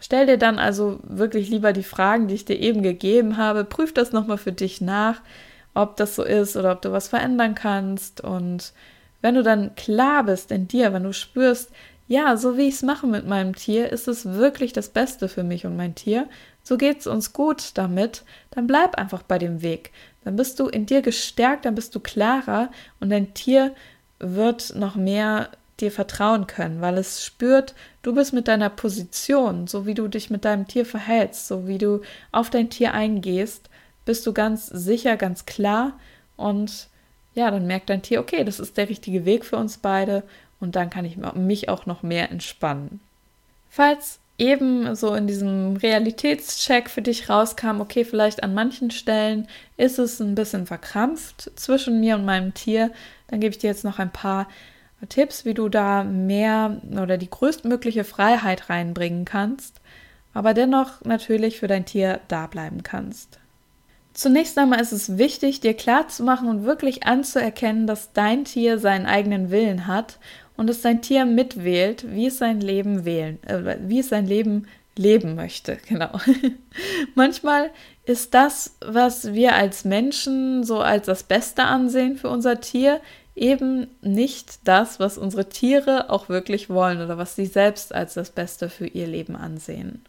Stell 0.00 0.26
dir 0.26 0.36
dann 0.36 0.58
also 0.58 1.00
wirklich 1.02 1.48
lieber 1.48 1.72
die 1.72 1.82
Fragen, 1.82 2.28
die 2.28 2.34
ich 2.34 2.44
dir 2.44 2.58
eben 2.58 2.82
gegeben 2.82 3.36
habe. 3.36 3.64
Prüf 3.64 3.94
das 3.94 4.12
nochmal 4.12 4.38
für 4.38 4.52
dich 4.52 4.80
nach, 4.80 5.22
ob 5.74 5.96
das 5.96 6.14
so 6.14 6.22
ist 6.22 6.56
oder 6.56 6.72
ob 6.72 6.82
du 6.82 6.92
was 6.92 7.08
verändern 7.08 7.54
kannst 7.54 8.20
und 8.20 8.72
wenn 9.26 9.34
du 9.34 9.42
dann 9.42 9.74
klar 9.74 10.22
bist 10.22 10.52
in 10.52 10.68
dir, 10.68 10.92
wenn 10.92 11.02
du 11.02 11.12
spürst, 11.12 11.72
ja, 12.06 12.36
so 12.36 12.56
wie 12.56 12.68
ich 12.68 12.74
es 12.74 12.82
mache 12.82 13.08
mit 13.08 13.26
meinem 13.26 13.56
Tier, 13.56 13.90
ist 13.90 14.06
es 14.06 14.24
wirklich 14.24 14.72
das 14.72 14.88
Beste 14.88 15.28
für 15.28 15.42
mich 15.42 15.66
und 15.66 15.76
mein 15.76 15.96
Tier, 15.96 16.28
so 16.62 16.76
geht 16.76 17.00
es 17.00 17.08
uns 17.08 17.32
gut 17.32 17.72
damit, 17.74 18.22
dann 18.52 18.68
bleib 18.68 18.94
einfach 18.94 19.24
bei 19.24 19.38
dem 19.38 19.62
Weg. 19.62 19.90
Dann 20.22 20.36
bist 20.36 20.60
du 20.60 20.68
in 20.68 20.86
dir 20.86 21.02
gestärkt, 21.02 21.64
dann 21.64 21.74
bist 21.74 21.92
du 21.96 21.98
klarer 21.98 22.70
und 23.00 23.10
dein 23.10 23.34
Tier 23.34 23.74
wird 24.20 24.76
noch 24.76 24.94
mehr 24.94 25.48
dir 25.80 25.90
vertrauen 25.90 26.46
können, 26.46 26.80
weil 26.80 26.96
es 26.96 27.24
spürt, 27.24 27.74
du 28.02 28.14
bist 28.14 28.32
mit 28.32 28.46
deiner 28.46 28.70
Position, 28.70 29.66
so 29.66 29.86
wie 29.86 29.94
du 29.94 30.06
dich 30.06 30.30
mit 30.30 30.44
deinem 30.44 30.68
Tier 30.68 30.86
verhältst, 30.86 31.48
so 31.48 31.66
wie 31.66 31.78
du 31.78 32.02
auf 32.30 32.48
dein 32.48 32.70
Tier 32.70 32.94
eingehst, 32.94 33.70
bist 34.04 34.24
du 34.24 34.32
ganz 34.32 34.68
sicher, 34.68 35.16
ganz 35.16 35.46
klar 35.46 35.98
und 36.36 36.90
ja, 37.36 37.50
dann 37.50 37.66
merkt 37.66 37.90
dein 37.90 38.02
Tier, 38.02 38.20
okay, 38.20 38.44
das 38.44 38.58
ist 38.58 38.76
der 38.76 38.88
richtige 38.88 39.24
Weg 39.24 39.44
für 39.44 39.56
uns 39.56 39.76
beide 39.76 40.22
und 40.58 40.74
dann 40.74 40.90
kann 40.90 41.04
ich 41.04 41.18
mich 41.34 41.68
auch 41.68 41.86
noch 41.86 42.02
mehr 42.02 42.30
entspannen. 42.30 43.00
Falls 43.68 44.18
eben 44.38 44.94
so 44.96 45.14
in 45.14 45.26
diesem 45.26 45.76
Realitätscheck 45.76 46.88
für 46.88 47.02
dich 47.02 47.28
rauskam, 47.28 47.80
okay, 47.80 48.04
vielleicht 48.04 48.42
an 48.42 48.54
manchen 48.54 48.90
Stellen 48.90 49.48
ist 49.76 49.98
es 49.98 50.18
ein 50.18 50.34
bisschen 50.34 50.66
verkrampft 50.66 51.52
zwischen 51.56 52.00
mir 52.00 52.14
und 52.16 52.24
meinem 52.24 52.54
Tier, 52.54 52.90
dann 53.28 53.40
gebe 53.40 53.52
ich 53.52 53.58
dir 53.58 53.68
jetzt 53.68 53.84
noch 53.84 53.98
ein 53.98 54.12
paar 54.12 54.48
Tipps, 55.10 55.44
wie 55.44 55.54
du 55.54 55.68
da 55.68 56.04
mehr 56.04 56.80
oder 56.90 57.18
die 57.18 57.30
größtmögliche 57.30 58.04
Freiheit 58.04 58.70
reinbringen 58.70 59.26
kannst, 59.26 59.82
aber 60.32 60.54
dennoch 60.54 61.04
natürlich 61.04 61.58
für 61.58 61.68
dein 61.68 61.84
Tier 61.84 62.20
da 62.28 62.46
bleiben 62.46 62.82
kannst. 62.82 63.38
Zunächst 64.16 64.56
einmal 64.56 64.80
ist 64.80 64.92
es 64.92 65.18
wichtig, 65.18 65.60
dir 65.60 65.74
klarzumachen 65.74 66.48
und 66.48 66.64
wirklich 66.64 67.06
anzuerkennen, 67.06 67.86
dass 67.86 68.14
dein 68.14 68.46
Tier 68.46 68.78
seinen 68.78 69.04
eigenen 69.04 69.50
Willen 69.50 69.86
hat 69.86 70.18
und 70.56 70.68
dass 70.68 70.80
dein 70.80 71.02
Tier 71.02 71.26
mitwählt, 71.26 72.10
wie 72.10 72.28
es 72.28 72.38
sein 72.38 72.62
Leben 72.62 73.04
wählen, 73.04 73.38
äh, 73.44 73.76
wie 73.82 73.98
es 73.98 74.08
sein 74.08 74.26
Leben 74.26 74.68
leben 74.96 75.34
möchte. 75.34 75.76
Genau. 75.86 76.18
Manchmal 77.14 77.68
ist 78.06 78.32
das, 78.32 78.78
was 78.80 79.34
wir 79.34 79.54
als 79.54 79.84
Menschen 79.84 80.64
so 80.64 80.80
als 80.80 81.04
das 81.04 81.22
Beste 81.22 81.64
ansehen 81.64 82.16
für 82.16 82.30
unser 82.30 82.58
Tier, 82.62 83.02
eben 83.34 83.86
nicht 84.00 84.66
das, 84.66 84.98
was 84.98 85.18
unsere 85.18 85.50
Tiere 85.50 86.08
auch 86.08 86.30
wirklich 86.30 86.70
wollen 86.70 87.02
oder 87.02 87.18
was 87.18 87.36
sie 87.36 87.44
selbst 87.44 87.94
als 87.94 88.14
das 88.14 88.30
Beste 88.30 88.70
für 88.70 88.86
ihr 88.86 89.06
Leben 89.06 89.36
ansehen. 89.36 90.06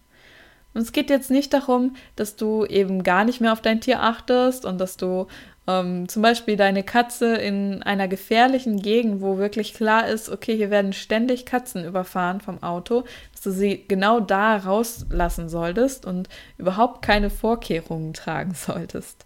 Und 0.77 0.83
es 0.83 0.91
geht 0.91 1.09
jetzt 1.09 1.31
nicht 1.31 1.55
darum, 1.55 1.95
dass 2.15 2.35
du 2.35 2.63
eben 2.63 3.01
gar 3.01 3.25
nicht 3.25 3.41
mehr 3.41 3.51
auf 3.51 3.61
dein 3.61 3.81
Tier 3.81 4.03
achtest 4.03 4.63
und 4.63 4.79
dass 4.79 4.95
du 4.95 5.25
ähm, 5.65 6.07
zum 6.07 6.21
Beispiel 6.21 6.55
deine 6.55 6.83
Katze 6.83 7.33
in 7.33 7.81
einer 7.81 8.07
gefährlichen 8.07 8.79
Gegend, 8.79 9.19
wo 9.19 9.39
wirklich 9.39 9.73
klar 9.73 10.07
ist, 10.07 10.29
okay, 10.29 10.55
hier 10.55 10.69
werden 10.69 10.93
ständig 10.93 11.47
Katzen 11.47 11.83
überfahren 11.83 12.41
vom 12.41 12.61
Auto, 12.61 13.05
dass 13.31 13.41
du 13.41 13.49
sie 13.49 13.85
genau 13.87 14.19
da 14.19 14.55
rauslassen 14.55 15.49
solltest 15.49 16.05
und 16.05 16.29
überhaupt 16.59 17.01
keine 17.01 17.31
Vorkehrungen 17.31 18.13
tragen 18.13 18.53
solltest. 18.53 19.25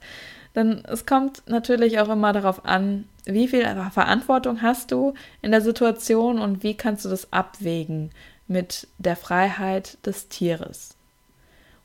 Denn 0.56 0.82
es 0.88 1.06
kommt 1.06 1.44
natürlich 1.48 2.00
auch 2.00 2.08
immer 2.08 2.32
darauf 2.32 2.64
an, 2.64 3.10
wie 3.26 3.50
viel 3.50 3.66
Verantwortung 3.92 4.62
hast 4.62 4.94
du 4.94 5.16
in 5.42 5.52
der 5.52 5.60
Situation 5.60 6.40
und 6.40 6.64
wie 6.64 6.78
kannst 6.78 7.04
du 7.04 7.10
das 7.10 7.34
abwägen 7.34 8.12
mit 8.48 8.88
der 9.00 9.18
Freiheit 9.18 9.98
des 10.06 10.30
Tieres. 10.30 10.96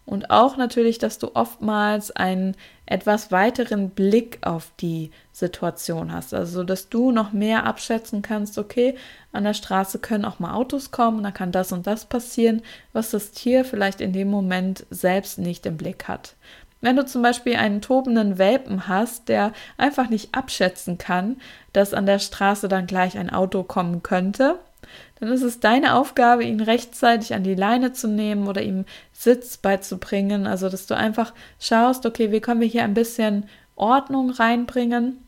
Und 0.07 0.31
auch 0.31 0.57
natürlich, 0.57 0.99
dass 0.99 1.19
du 1.19 1.35
oftmals 1.35 2.13
einen 2.13 2.57
etwas 2.87 3.33
weiteren 3.33 3.91
Blick 3.91 4.39
auf 4.43 4.71
die 4.81 5.11
Situation 5.33 6.13
hast. 6.13 6.33
Also, 6.33 6.63
dass 6.63 6.89
du 6.89 7.11
noch 7.11 7.33
mehr 7.33 7.67
abschätzen 7.67 8.23
kannst, 8.23 8.57
okay, 8.57 8.97
an 9.33 9.43
der 9.43 9.55
Straße 9.55 9.99
können 9.99 10.25
auch 10.25 10.39
mal 10.39 10.55
Autos 10.55 10.93
kommen, 10.93 11.25
da 11.25 11.33
kann 11.33 11.51
das 11.51 11.73
und 11.73 11.89
das 11.89 12.05
passieren, 12.05 12.63
was 12.93 13.11
das 13.11 13.33
Tier 13.33 13.65
vielleicht 13.65 14.01
in 14.01 14.13
dem 14.13 14.31
Moment 14.31 14.87
selbst 14.91 15.39
nicht 15.39 15.67
im 15.67 15.77
Blick 15.77 16.07
hat. 16.07 16.37
Wenn 16.81 16.95
du 16.95 17.05
zum 17.05 17.23
Beispiel 17.23 17.57
einen 17.57 17.81
tobenden 17.81 18.39
Welpen 18.39 18.87
hast, 18.87 19.29
der 19.29 19.53
einfach 19.77 20.09
nicht 20.09 20.37
abschätzen 20.37 20.99
kann, 20.99 21.39
dass 21.73 21.95
an 21.95 22.07
der 22.07 22.21
Straße 22.21 22.69
dann 22.69 22.87
gleich 22.87 23.19
ein 23.19 23.31
Auto 23.31 23.65
kommen 23.65 24.05
könnte, 24.05 24.61
dann 25.19 25.31
ist 25.31 25.43
es 25.43 25.61
deine 25.61 25.95
Aufgabe, 25.95 26.45
ihn 26.45 26.61
rechtzeitig 26.61 27.35
an 27.35 27.43
die 27.43 27.55
Leine 27.55 27.93
zu 27.93 28.07
nehmen 28.07 28.49
oder 28.49 28.63
ihm 28.63 28.85
Sitz 29.13 29.57
beizubringen. 29.57 30.47
Also, 30.47 30.69
dass 30.69 30.87
du 30.87 30.95
einfach 30.95 31.33
schaust, 31.59 32.05
okay, 32.05 32.33
wie 32.33 32.41
können 32.41 32.61
wir 32.61 32.69
hier 32.69 32.85
ein 32.85 32.95
bisschen 32.95 33.49
Ordnung 33.77 34.31
reinbringen, 34.31 35.19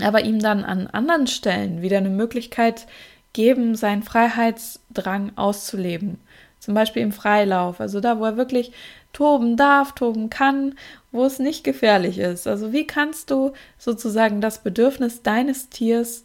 aber 0.00 0.22
ihm 0.24 0.40
dann 0.40 0.64
an 0.64 0.86
anderen 0.86 1.26
Stellen 1.26 1.82
wieder 1.82 1.98
eine 1.98 2.10
Möglichkeit 2.10 2.86
geben, 3.32 3.74
seinen 3.74 4.02
Freiheitsdrang 4.02 5.32
auszuleben. 5.36 6.18
Zum 6.58 6.74
Beispiel 6.74 7.02
im 7.02 7.12
Freilauf, 7.12 7.80
also 7.80 8.00
da, 8.00 8.18
wo 8.18 8.24
er 8.24 8.36
wirklich 8.36 8.72
toben 9.12 9.56
darf, 9.56 9.92
toben 9.94 10.30
kann, 10.30 10.74
wo 11.10 11.24
es 11.24 11.38
nicht 11.38 11.64
gefährlich 11.64 12.18
ist. 12.18 12.46
Also 12.46 12.72
wie 12.72 12.86
kannst 12.86 13.30
du 13.30 13.52
sozusagen 13.78 14.40
das 14.40 14.62
Bedürfnis 14.62 15.22
deines 15.22 15.70
Tiers 15.70 16.24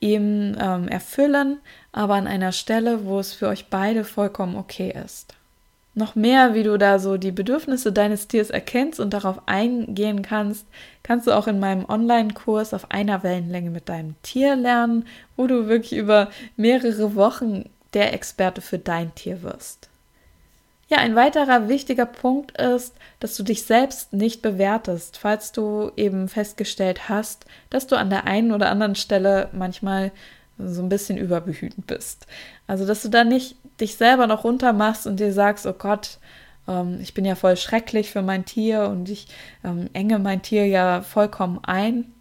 ihm 0.00 0.56
ähm, 0.58 0.88
erfüllen, 0.88 1.58
aber 1.94 2.14
an 2.14 2.26
einer 2.26 2.52
Stelle, 2.52 3.06
wo 3.06 3.20
es 3.20 3.32
für 3.32 3.46
euch 3.48 3.66
beide 3.66 4.04
vollkommen 4.04 4.56
okay 4.56 4.92
ist. 5.04 5.32
Noch 5.94 6.16
mehr, 6.16 6.54
wie 6.54 6.64
du 6.64 6.76
da 6.76 6.98
so 6.98 7.16
die 7.18 7.30
Bedürfnisse 7.30 7.92
deines 7.92 8.26
Tiers 8.26 8.50
erkennst 8.50 8.98
und 8.98 9.14
darauf 9.14 9.42
eingehen 9.46 10.22
kannst, 10.22 10.66
kannst 11.04 11.28
du 11.28 11.32
auch 11.32 11.46
in 11.46 11.60
meinem 11.60 11.84
Online-Kurs 11.84 12.74
auf 12.74 12.90
einer 12.90 13.22
Wellenlänge 13.22 13.70
mit 13.70 13.88
deinem 13.88 14.16
Tier 14.22 14.56
lernen, 14.56 15.06
wo 15.36 15.46
du 15.46 15.68
wirklich 15.68 15.92
über 15.96 16.30
mehrere 16.56 17.14
Wochen 17.14 17.70
der 17.92 18.12
Experte 18.12 18.60
für 18.60 18.80
dein 18.80 19.14
Tier 19.14 19.42
wirst. 19.44 19.88
Ja, 20.88 20.98
ein 20.98 21.14
weiterer 21.14 21.68
wichtiger 21.68 22.06
Punkt 22.06 22.60
ist, 22.60 22.92
dass 23.20 23.36
du 23.36 23.44
dich 23.44 23.62
selbst 23.62 24.12
nicht 24.12 24.42
bewertest, 24.42 25.16
falls 25.16 25.52
du 25.52 25.92
eben 25.96 26.28
festgestellt 26.28 27.08
hast, 27.08 27.46
dass 27.70 27.86
du 27.86 27.96
an 27.96 28.10
der 28.10 28.26
einen 28.26 28.50
oder 28.50 28.68
anderen 28.68 28.96
Stelle 28.96 29.48
manchmal 29.52 30.10
so 30.58 30.82
ein 30.82 30.88
bisschen 30.88 31.18
überbehütend 31.18 31.86
bist. 31.86 32.26
Also, 32.66 32.86
dass 32.86 33.02
du 33.02 33.08
da 33.08 33.24
nicht 33.24 33.56
dich 33.80 33.96
selber 33.96 34.26
noch 34.26 34.44
runter 34.44 34.72
machst 34.72 35.06
und 35.06 35.18
dir 35.20 35.32
sagst, 35.32 35.66
oh 35.66 35.72
Gott, 35.72 36.18
ähm, 36.68 36.98
ich 37.00 37.14
bin 37.14 37.24
ja 37.24 37.34
voll 37.34 37.56
schrecklich 37.56 38.10
für 38.10 38.22
mein 38.22 38.44
Tier 38.44 38.88
und 38.88 39.08
ich 39.08 39.28
ähm, 39.64 39.88
enge 39.92 40.18
mein 40.18 40.42
Tier 40.42 40.66
ja 40.66 41.02
vollkommen 41.02 41.60
ein, 41.62 42.12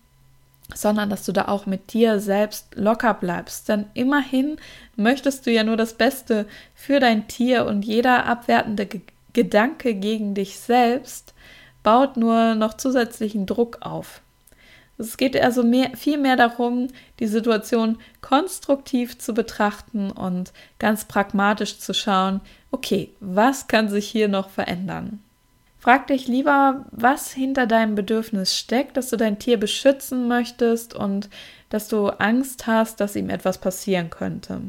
sondern 0.73 1.09
dass 1.09 1.25
du 1.25 1.31
da 1.31 1.47
auch 1.47 1.65
mit 1.65 1.93
dir 1.93 2.19
selbst 2.19 2.75
locker 2.75 3.13
bleibst. 3.13 3.69
Denn 3.69 3.85
immerhin 3.93 4.57
möchtest 4.95 5.45
du 5.45 5.51
ja 5.51 5.63
nur 5.63 5.77
das 5.77 5.93
Beste 5.93 6.47
für 6.75 6.99
dein 6.99 7.27
Tier 7.27 7.65
und 7.65 7.83
jeder 7.85 8.25
abwertende 8.25 8.85
G 8.85 9.01
Gedanke 9.33 9.95
gegen 9.95 10.35
dich 10.35 10.59
selbst 10.59 11.33
baut 11.81 12.17
nur 12.17 12.53
noch 12.53 12.75
zusätzlichen 12.75 13.47
Druck 13.47 13.79
auf. 13.81 14.21
Es 14.97 15.17
geht 15.17 15.39
also 15.39 15.63
mehr, 15.63 15.91
viel 15.95 16.17
mehr 16.17 16.35
darum, 16.35 16.87
die 17.19 17.27
Situation 17.27 17.97
konstruktiv 18.21 19.17
zu 19.17 19.33
betrachten 19.33 20.11
und 20.11 20.53
ganz 20.79 21.05
pragmatisch 21.05 21.79
zu 21.79 21.93
schauen, 21.93 22.41
okay, 22.71 23.09
was 23.19 23.67
kann 23.67 23.89
sich 23.89 24.07
hier 24.07 24.27
noch 24.27 24.49
verändern? 24.49 25.21
Frag 25.79 26.07
dich 26.07 26.27
lieber, 26.27 26.85
was 26.91 27.31
hinter 27.31 27.67
deinem 27.67 27.95
Bedürfnis 27.95 28.57
steckt, 28.57 28.95
dass 28.95 29.09
du 29.09 29.17
dein 29.17 29.39
Tier 29.39 29.59
beschützen 29.59 30.29
möchtest 30.29 30.93
und 30.93 31.29
dass 31.69 31.89
du 31.89 32.07
Angst 32.07 32.67
hast, 32.67 33.01
dass 33.01 33.17
ihm 33.17 33.29
etwas 33.29 33.57
passieren 33.57 34.09
könnte. 34.09 34.61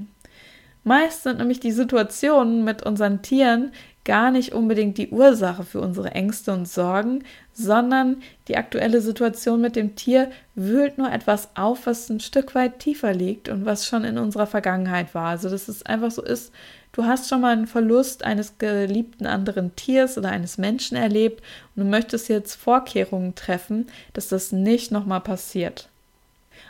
Meist 0.83 1.23
sind 1.23 1.39
nämlich 1.39 1.61
die 1.61 1.71
Situationen 1.71 2.65
mit 2.65 2.83
unseren 2.83 3.23
Tieren 3.23 3.73
gar 4.05 4.31
nicht 4.31 4.53
unbedingt 4.53 4.99
die 4.99 5.09
Ursache 5.09 5.65
für 5.65 5.81
unsere 5.81 6.11
Ängste 6.11 6.53
und 6.53 6.69
Sorgen, 6.69 7.25
sondern 7.53 8.23
die 8.49 8.57
aktuelle 8.57 9.01
Situation 9.01 9.61
mit 9.61 9.77
dem 9.77 9.97
Tier 9.97 10.31
wühlt 10.55 10.99
nur 10.99 11.11
etwas 11.11 11.49
auf, 11.57 11.87
was 11.87 12.11
ein 12.11 12.21
Stück 12.21 12.55
weit 12.55 12.79
tiefer 12.81 13.15
liegt 13.15 13.49
und 13.49 13.65
was 13.65 13.87
schon 13.87 14.05
in 14.05 14.19
unserer 14.19 14.47
Vergangenheit 14.47 15.15
war. 15.15 15.29
Also, 15.29 15.49
dass 15.49 15.69
es 15.69 15.85
einfach 15.87 16.11
so 16.11 16.23
ist, 16.23 16.53
du 16.93 17.05
hast 17.05 17.29
schon 17.29 17.41
mal 17.41 17.53
einen 17.53 17.67
Verlust 17.67 18.25
eines 18.25 18.59
geliebten 18.59 19.27
anderen 19.27 19.75
Tiers 19.75 20.19
oder 20.19 20.31
eines 20.31 20.59
Menschen 20.59 20.97
erlebt 20.97 21.43
und 21.75 21.85
du 21.85 21.89
möchtest 21.89 22.29
jetzt 22.29 22.55
Vorkehrungen 22.55 23.35
treffen, 23.35 23.87
dass 24.13 24.29
das 24.29 24.53
nicht 24.53 24.91
nochmal 24.91 25.21
passiert. 25.21 25.89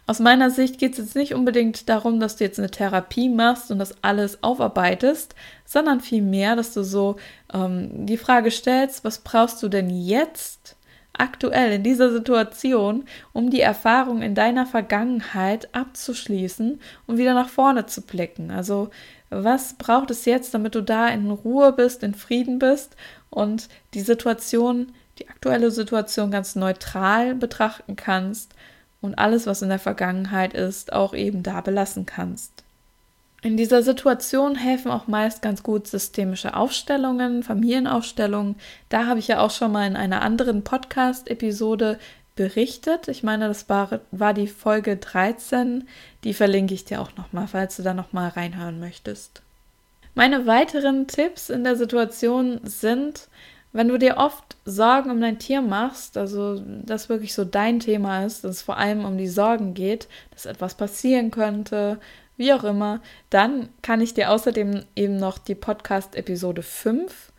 Aus 0.06 0.20
meiner 0.20 0.50
Sicht 0.50 0.78
geht 0.78 0.92
es 0.92 0.98
jetzt 0.98 1.16
nicht 1.16 1.34
unbedingt 1.34 1.88
darum, 1.88 2.20
dass 2.20 2.36
du 2.36 2.44
jetzt 2.44 2.58
eine 2.58 2.70
Therapie 2.70 3.28
machst 3.28 3.70
und 3.70 3.78
das 3.78 3.94
alles 4.02 4.42
aufarbeitest, 4.42 5.34
sondern 5.64 6.00
vielmehr, 6.00 6.56
dass 6.56 6.74
du 6.74 6.82
so 6.82 7.16
ähm, 7.52 8.06
die 8.06 8.18
Frage 8.18 8.50
stellst, 8.50 9.04
was 9.04 9.20
brauchst 9.20 9.62
du 9.62 9.68
denn 9.68 9.88
jetzt 9.88 10.76
aktuell 11.14 11.72
in 11.72 11.82
dieser 11.82 12.10
Situation, 12.10 13.04
um 13.32 13.48
die 13.48 13.60
Erfahrung 13.60 14.20
in 14.20 14.34
deiner 14.34 14.66
Vergangenheit 14.66 15.74
abzuschließen 15.74 16.80
und 17.06 17.18
wieder 17.18 17.34
nach 17.34 17.48
vorne 17.48 17.86
zu 17.86 18.02
blicken. 18.02 18.50
Also 18.50 18.90
was 19.30 19.74
braucht 19.74 20.10
es 20.10 20.24
jetzt, 20.26 20.52
damit 20.54 20.74
du 20.74 20.82
da 20.82 21.08
in 21.08 21.30
Ruhe 21.30 21.72
bist, 21.72 22.02
in 22.02 22.14
Frieden 22.14 22.58
bist 22.58 22.96
und 23.30 23.68
die 23.94 24.00
Situation, 24.00 24.92
die 25.18 25.28
aktuelle 25.28 25.70
Situation 25.70 26.30
ganz 26.30 26.56
neutral 26.56 27.34
betrachten 27.34 27.96
kannst 27.96 28.54
und 29.04 29.18
alles, 29.18 29.46
was 29.46 29.62
in 29.62 29.68
der 29.68 29.78
Vergangenheit 29.78 30.54
ist, 30.54 30.92
auch 30.92 31.14
eben 31.14 31.42
da 31.42 31.60
belassen 31.60 32.06
kannst. 32.06 32.64
In 33.42 33.58
dieser 33.58 33.82
Situation 33.82 34.54
helfen 34.54 34.90
auch 34.90 35.06
meist 35.06 35.42
ganz 35.42 35.62
gut 35.62 35.86
systemische 35.86 36.56
Aufstellungen, 36.56 37.42
Familienaufstellungen. 37.42 38.56
Da 38.88 39.06
habe 39.06 39.20
ich 39.20 39.28
ja 39.28 39.40
auch 39.40 39.50
schon 39.50 39.72
mal 39.72 39.86
in 39.86 39.96
einer 39.96 40.22
anderen 40.22 40.64
Podcast-Episode 40.64 41.98
berichtet. 42.34 43.08
Ich 43.08 43.22
meine, 43.22 43.46
das 43.46 43.68
war, 43.68 44.00
war 44.10 44.32
die 44.32 44.46
Folge 44.46 44.96
13. 44.96 45.86
Die 46.24 46.32
verlinke 46.32 46.72
ich 46.72 46.86
dir 46.86 47.02
auch 47.02 47.14
nochmal, 47.18 47.46
falls 47.46 47.76
du 47.76 47.82
da 47.82 47.92
nochmal 47.92 48.30
reinhören 48.30 48.80
möchtest. 48.80 49.42
Meine 50.14 50.46
weiteren 50.46 51.06
Tipps 51.06 51.50
in 51.50 51.64
der 51.64 51.76
Situation 51.76 52.60
sind, 52.64 53.28
Wenn 53.74 53.88
du 53.88 53.98
dir 53.98 54.18
oft 54.18 54.56
Sorgen 54.64 55.10
um 55.10 55.20
dein 55.20 55.40
Tier 55.40 55.60
machst, 55.60 56.16
also 56.16 56.62
das 56.84 57.08
wirklich 57.08 57.34
so 57.34 57.44
dein 57.44 57.80
Thema 57.80 58.24
ist, 58.24 58.44
dass 58.44 58.52
es 58.52 58.62
vor 58.62 58.78
allem 58.78 59.04
um 59.04 59.18
die 59.18 59.26
Sorgen 59.26 59.74
geht, 59.74 60.06
dass 60.30 60.46
etwas 60.46 60.76
passieren 60.76 61.32
könnte, 61.32 61.98
wie 62.36 62.52
auch 62.52 62.62
immer, 62.62 63.00
dann 63.30 63.68
kann 63.82 64.00
ich 64.00 64.14
dir 64.14 64.30
außerdem 64.30 64.84
eben 64.94 65.16
noch 65.16 65.38
die 65.38 65.56
Podcast-Episode 65.56 66.62
5 66.62 67.32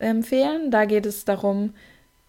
empfehlen. 0.00 0.72
Da 0.72 0.84
geht 0.84 1.06
es 1.06 1.24
darum, 1.24 1.74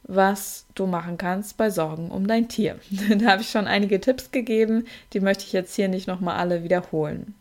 was 0.04 0.68
du 0.76 0.86
machen 0.86 1.18
kannst 1.18 1.58
bei 1.58 1.72
Sorgen 1.72 2.12
um 2.12 2.28
dein 2.28 2.50
Tier. 2.50 2.78
da 3.18 3.32
habe 3.32 3.42
ich 3.42 3.50
schon 3.50 3.66
einige 3.66 4.00
Tipps 4.00 4.30
gegeben, 4.30 4.86
die 5.14 5.22
möchte 5.22 5.44
ich 5.44 5.54
jetzt 5.54 5.76
hier 5.76 5.88
nicht 5.88 6.06
nochmal 6.06 6.38
alle 6.38 6.64
wiederholen. 6.64 7.34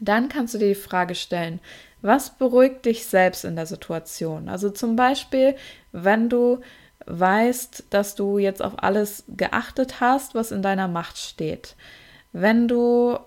Dann 0.00 0.28
kannst 0.28 0.54
du 0.54 0.58
dir 0.58 0.68
die 0.68 0.74
Frage 0.74 1.14
stellen, 1.14 1.60
was 2.02 2.30
beruhigt 2.30 2.84
dich 2.84 3.06
selbst 3.06 3.44
in 3.44 3.56
der 3.56 3.66
Situation? 3.66 4.48
Also 4.48 4.70
zum 4.70 4.96
Beispiel, 4.96 5.56
wenn 5.92 6.28
du 6.28 6.60
weißt, 7.06 7.84
dass 7.90 8.14
du 8.14 8.38
jetzt 8.38 8.62
auf 8.62 8.82
alles 8.82 9.24
geachtet 9.28 10.00
hast, 10.00 10.34
was 10.34 10.52
in 10.52 10.62
deiner 10.62 10.88
Macht 10.88 11.18
steht. 11.18 11.74
Wenn 12.32 12.68
du 12.68 13.18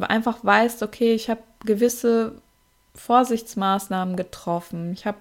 einfach 0.00 0.38
weißt, 0.42 0.82
okay, 0.82 1.14
ich 1.14 1.30
habe 1.30 1.42
gewisse 1.64 2.32
Vorsichtsmaßnahmen 2.94 4.16
getroffen. 4.16 4.92
Ich 4.92 5.06
habe 5.06 5.18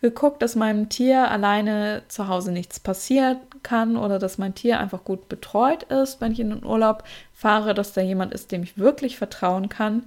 geguckt, 0.00 0.42
dass 0.42 0.54
meinem 0.54 0.88
Tier 0.88 1.30
alleine 1.30 2.02
zu 2.08 2.28
Hause 2.28 2.52
nichts 2.52 2.78
passieren 2.78 3.38
kann 3.62 3.96
oder 3.96 4.18
dass 4.18 4.38
mein 4.38 4.54
Tier 4.54 4.78
einfach 4.78 5.04
gut 5.04 5.28
betreut 5.28 5.84
ist, 5.84 6.20
wenn 6.20 6.32
ich 6.32 6.40
in 6.40 6.50
den 6.50 6.64
Urlaub 6.64 7.04
fahre, 7.32 7.74
dass 7.74 7.92
da 7.92 8.02
jemand 8.02 8.34
ist, 8.34 8.52
dem 8.52 8.62
ich 8.62 8.78
wirklich 8.78 9.16
vertrauen 9.16 9.68
kann. 9.68 10.04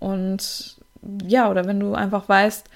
Und 0.00 0.78
ja, 1.24 1.48
oder 1.50 1.66
wenn 1.66 1.78
du 1.78 1.94
einfach 1.94 2.28
weißt, 2.28 2.68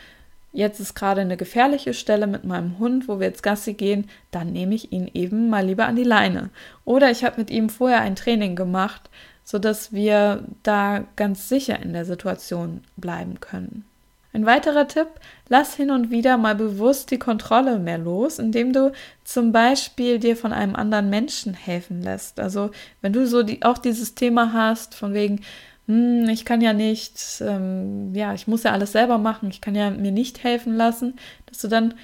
jetzt 0.52 0.78
ist 0.78 0.94
gerade 0.94 1.20
eine 1.20 1.36
gefährliche 1.36 1.92
Stelle 1.92 2.26
mit 2.26 2.44
meinem 2.44 2.78
Hund, 2.78 3.08
wo 3.08 3.18
wir 3.18 3.26
jetzt 3.26 3.42
Gassi 3.42 3.74
gehen, 3.74 4.08
dann 4.30 4.52
nehme 4.52 4.74
ich 4.74 4.92
ihn 4.92 5.10
eben 5.12 5.50
mal 5.50 5.66
lieber 5.66 5.86
an 5.86 5.96
die 5.96 6.04
Leine. 6.04 6.50
Oder 6.84 7.10
ich 7.10 7.24
habe 7.24 7.38
mit 7.38 7.50
ihm 7.50 7.68
vorher 7.68 8.00
ein 8.00 8.16
Training 8.16 8.54
gemacht, 8.54 9.10
sodass 9.42 9.92
wir 9.92 10.44
da 10.62 11.04
ganz 11.16 11.48
sicher 11.48 11.80
in 11.80 11.92
der 11.92 12.04
Situation 12.04 12.82
bleiben 12.96 13.40
können. 13.40 13.84
Ein 14.32 14.46
weiterer 14.46 14.88
Tipp, 14.88 15.06
lass 15.48 15.76
hin 15.76 15.92
und 15.92 16.10
wieder 16.10 16.36
mal 16.38 16.56
bewusst 16.56 17.12
die 17.12 17.20
Kontrolle 17.20 17.78
mehr 17.78 17.98
los, 17.98 18.40
indem 18.40 18.72
du 18.72 18.90
zum 19.22 19.52
Beispiel 19.52 20.18
dir 20.18 20.36
von 20.36 20.52
einem 20.52 20.74
anderen 20.74 21.08
Menschen 21.08 21.54
helfen 21.54 22.02
lässt. 22.02 22.40
Also 22.40 22.72
wenn 23.00 23.12
du 23.12 23.28
so 23.28 23.44
die, 23.44 23.62
auch 23.62 23.78
dieses 23.78 24.16
Thema 24.16 24.52
hast, 24.52 24.96
von 24.96 25.14
wegen, 25.14 25.40
hm, 25.86 26.28
ich 26.28 26.44
kann 26.44 26.60
ja 26.60 26.72
nicht, 26.72 27.20
ähm, 27.40 28.14
ja, 28.14 28.34
ich 28.34 28.46
muss 28.46 28.62
ja 28.62 28.72
alles 28.72 28.92
selber 28.92 29.18
machen, 29.18 29.50
ich 29.50 29.60
kann 29.60 29.74
ja 29.74 29.90
mir 29.90 30.12
nicht 30.12 30.42
helfen 30.42 30.76
lassen, 30.76 31.14
dass 31.46 31.58
du 31.58 31.68
dann 31.68 31.94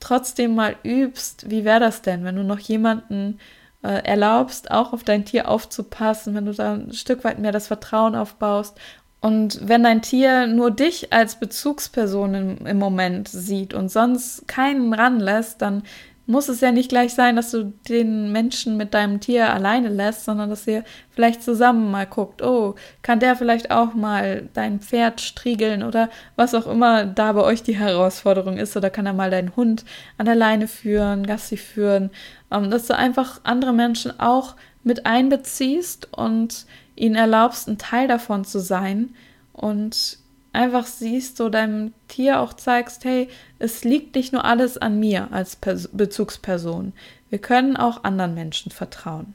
trotzdem 0.00 0.54
mal 0.54 0.76
übst, 0.82 1.50
wie 1.50 1.64
wäre 1.64 1.80
das 1.80 2.02
denn, 2.02 2.24
wenn 2.24 2.36
du 2.36 2.44
noch 2.44 2.58
jemanden 2.58 3.38
äh, 3.82 4.04
erlaubst, 4.04 4.70
auch 4.70 4.92
auf 4.92 5.04
dein 5.04 5.24
Tier 5.24 5.48
aufzupassen, 5.48 6.34
wenn 6.34 6.46
du 6.46 6.52
da 6.52 6.74
ein 6.74 6.92
Stück 6.92 7.24
weit 7.24 7.38
mehr 7.38 7.52
das 7.52 7.66
Vertrauen 7.66 8.14
aufbaust. 8.14 8.78
Und 9.20 9.66
wenn 9.66 9.82
dein 9.82 10.02
Tier 10.02 10.46
nur 10.46 10.70
dich 10.70 11.12
als 11.14 11.36
Bezugsperson 11.40 12.34
im, 12.34 12.66
im, 12.66 12.78
Moment 12.78 13.28
sieht 13.28 13.72
und 13.72 13.90
sonst 13.90 14.46
keinen 14.46 14.92
ranlässt, 14.92 15.62
dann 15.62 15.82
muss 16.26 16.48
es 16.48 16.60
ja 16.60 16.72
nicht 16.72 16.88
gleich 16.88 17.12
sein, 17.12 17.36
dass 17.36 17.50
du 17.50 17.72
den 17.88 18.32
Menschen 18.32 18.76
mit 18.76 18.94
deinem 18.94 19.20
Tier 19.20 19.52
alleine 19.52 19.88
lässt, 19.88 20.24
sondern 20.24 20.48
dass 20.48 20.66
ihr 20.66 20.84
vielleicht 21.10 21.42
zusammen 21.42 21.90
mal 21.90 22.06
guckt, 22.06 22.42
oh, 22.42 22.74
kann 23.02 23.20
der 23.20 23.36
vielleicht 23.36 23.70
auch 23.70 23.94
mal 23.94 24.48
dein 24.54 24.80
Pferd 24.80 25.20
striegeln 25.20 25.82
oder 25.82 26.08
was 26.36 26.54
auch 26.54 26.66
immer 26.66 27.04
da 27.04 27.32
bei 27.32 27.42
euch 27.42 27.62
die 27.62 27.76
Herausforderung 27.76 28.56
ist, 28.56 28.76
oder 28.76 28.88
kann 28.88 29.06
er 29.06 29.12
mal 29.12 29.30
deinen 29.30 29.54
Hund 29.54 29.84
an 30.16 30.26
der 30.26 30.34
Leine 30.34 30.66
führen, 30.66 31.26
Gassi 31.26 31.58
führen, 31.58 32.10
ähm, 32.50 32.70
dass 32.70 32.86
du 32.86 32.96
einfach 32.96 33.40
andere 33.44 33.74
Menschen 33.74 34.18
auch 34.18 34.56
mit 34.82 35.06
einbeziehst 35.06 36.08
und 36.12 36.66
ihnen 36.96 37.16
erlaubst, 37.16 37.68
ein 37.68 37.78
Teil 37.78 38.08
davon 38.08 38.44
zu 38.44 38.60
sein 38.60 39.14
und 39.52 40.18
einfach 40.54 40.86
siehst, 40.86 41.36
so 41.36 41.48
deinem 41.48 41.92
Tier 42.08 42.40
auch 42.40 42.52
zeigst, 42.52 43.04
hey, 43.04 43.28
es 43.58 43.84
liegt 43.84 44.14
nicht 44.14 44.32
nur 44.32 44.44
alles 44.44 44.78
an 44.78 44.98
mir 44.98 45.28
als 45.32 45.56
Pers 45.56 45.88
Bezugsperson. 45.92 46.92
Wir 47.30 47.38
können 47.38 47.76
auch 47.76 48.04
anderen 48.04 48.34
Menschen 48.34 48.70
vertrauen. 48.70 49.34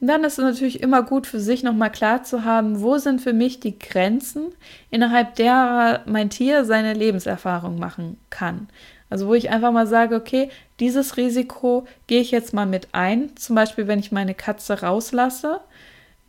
Dann 0.00 0.24
ist 0.24 0.38
es 0.38 0.44
natürlich 0.44 0.82
immer 0.82 1.02
gut 1.02 1.26
für 1.26 1.40
sich 1.40 1.62
nochmal 1.62 1.90
klar 1.90 2.24
zu 2.24 2.44
haben, 2.44 2.82
wo 2.82 2.98
sind 2.98 3.20
für 3.20 3.32
mich 3.32 3.60
die 3.60 3.78
Grenzen, 3.78 4.52
innerhalb 4.90 5.34
derer 5.36 6.00
mein 6.04 6.30
Tier 6.30 6.64
seine 6.64 6.92
Lebenserfahrung 6.92 7.78
machen 7.78 8.18
kann. 8.28 8.68
Also 9.08 9.28
wo 9.28 9.34
ich 9.34 9.50
einfach 9.50 9.72
mal 9.72 9.86
sage, 9.86 10.16
okay, 10.16 10.50
dieses 10.80 11.16
Risiko 11.16 11.86
gehe 12.06 12.20
ich 12.20 12.32
jetzt 12.32 12.52
mal 12.52 12.66
mit 12.66 12.88
ein. 12.92 13.34
Zum 13.36 13.54
Beispiel, 13.56 13.86
wenn 13.86 13.98
ich 13.98 14.12
meine 14.12 14.34
Katze 14.34 14.82
rauslasse, 14.82 15.60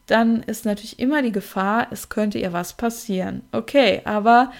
dann 0.07 0.43
ist 0.43 0.65
natürlich 0.65 0.99
immer 0.99 1.21
die 1.21 1.31
Gefahr, 1.31 1.87
es 1.91 2.09
könnte 2.09 2.37
ihr 2.37 2.53
was 2.53 2.73
passieren. 2.73 3.41
Okay, 3.51 4.01
aber 4.05 4.51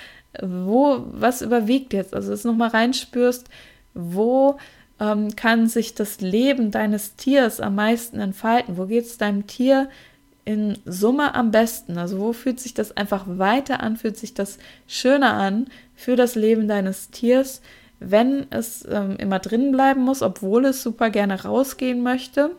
wo, 0.42 1.06
was 1.12 1.42
überwiegt 1.42 1.94
jetzt? 1.94 2.14
Also, 2.14 2.32
dass 2.32 2.42
du 2.42 2.50
nochmal 2.50 2.70
reinspürst, 2.70 3.48
wo 3.94 4.58
ähm, 5.00 5.36
kann 5.36 5.68
sich 5.68 5.96
das 5.96 6.22
Leben 6.22 6.72
deines 6.72 7.16
Tiers 7.16 7.60
am 7.60 7.76
meisten 7.76 8.20
entfalten? 8.20 8.78
Wo 8.78 8.86
geht 8.86 9.06
es 9.06 9.18
deinem 9.18 9.48
Tier 9.48 9.90
in 10.44 10.78
Summe 10.86 11.36
am 11.36 11.52
besten? 11.52 11.98
Also, 11.98 12.20
wo 12.20 12.34
fühlt 12.34 12.60
sich 12.60 12.74
das 12.74 12.96
einfach 12.98 13.26
weiter 13.28 13.82
an? 13.82 13.98
Fühlt 13.98 14.18
sich 14.18 14.34
das 14.34 14.58
schöner 14.88 15.34
an 15.34 15.68
für 15.96 16.16
das 16.16 16.36
Leben 16.36 16.68
deines 16.68 17.12
Tiers, 17.12 17.62
wenn 18.00 18.48
es 18.52 18.86
ähm, 18.90 19.16
immer 19.18 19.40
drin 19.40 19.72
bleiben 19.72 20.02
muss, 20.02 20.22
obwohl 20.22 20.66
es 20.66 20.84
super 20.84 21.10
gerne 21.10 21.44
rausgehen 21.44 22.02
möchte? 22.02 22.52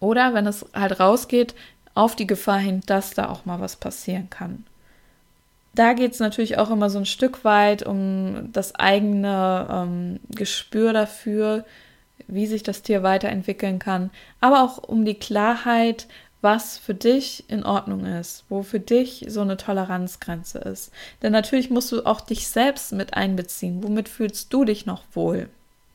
Oder 0.00 0.34
wenn 0.34 0.46
es 0.46 0.66
halt 0.74 1.00
rausgeht, 1.00 1.54
auf 1.94 2.14
die 2.14 2.26
Gefahr 2.26 2.58
hin, 2.58 2.82
dass 2.86 3.14
da 3.14 3.28
auch 3.28 3.44
mal 3.46 3.60
was 3.60 3.76
passieren 3.76 4.28
kann. 4.30 4.64
Da 5.74 5.92
geht 5.92 6.12
es 6.12 6.20
natürlich 6.20 6.58
auch 6.58 6.70
immer 6.70 6.88
so 6.88 6.98
ein 6.98 7.06
Stück 7.06 7.44
weit 7.44 7.82
um 7.82 8.50
das 8.52 8.74
eigene 8.74 9.66
ähm, 9.70 10.20
Gespür 10.30 10.92
dafür, 10.92 11.64
wie 12.28 12.46
sich 12.46 12.62
das 12.62 12.82
Tier 12.82 13.02
weiterentwickeln 13.02 13.78
kann, 13.78 14.10
aber 14.40 14.62
auch 14.62 14.78
um 14.78 15.04
die 15.04 15.18
Klarheit, 15.18 16.06
was 16.40 16.78
für 16.78 16.94
dich 16.94 17.44
in 17.48 17.64
Ordnung 17.64 18.04
ist, 18.04 18.44
wo 18.48 18.62
für 18.62 18.80
dich 18.80 19.24
so 19.28 19.40
eine 19.40 19.56
Toleranzgrenze 19.56 20.58
ist. 20.58 20.92
Denn 21.22 21.32
natürlich 21.32 21.70
musst 21.70 21.92
du 21.92 22.04
auch 22.04 22.20
dich 22.20 22.46
selbst 22.46 22.92
mit 22.92 23.14
einbeziehen. 23.14 23.82
Womit 23.82 24.08
fühlst 24.08 24.52
du 24.52 24.64
dich 24.64 24.86
noch 24.86 25.02
wohl? 25.12 25.48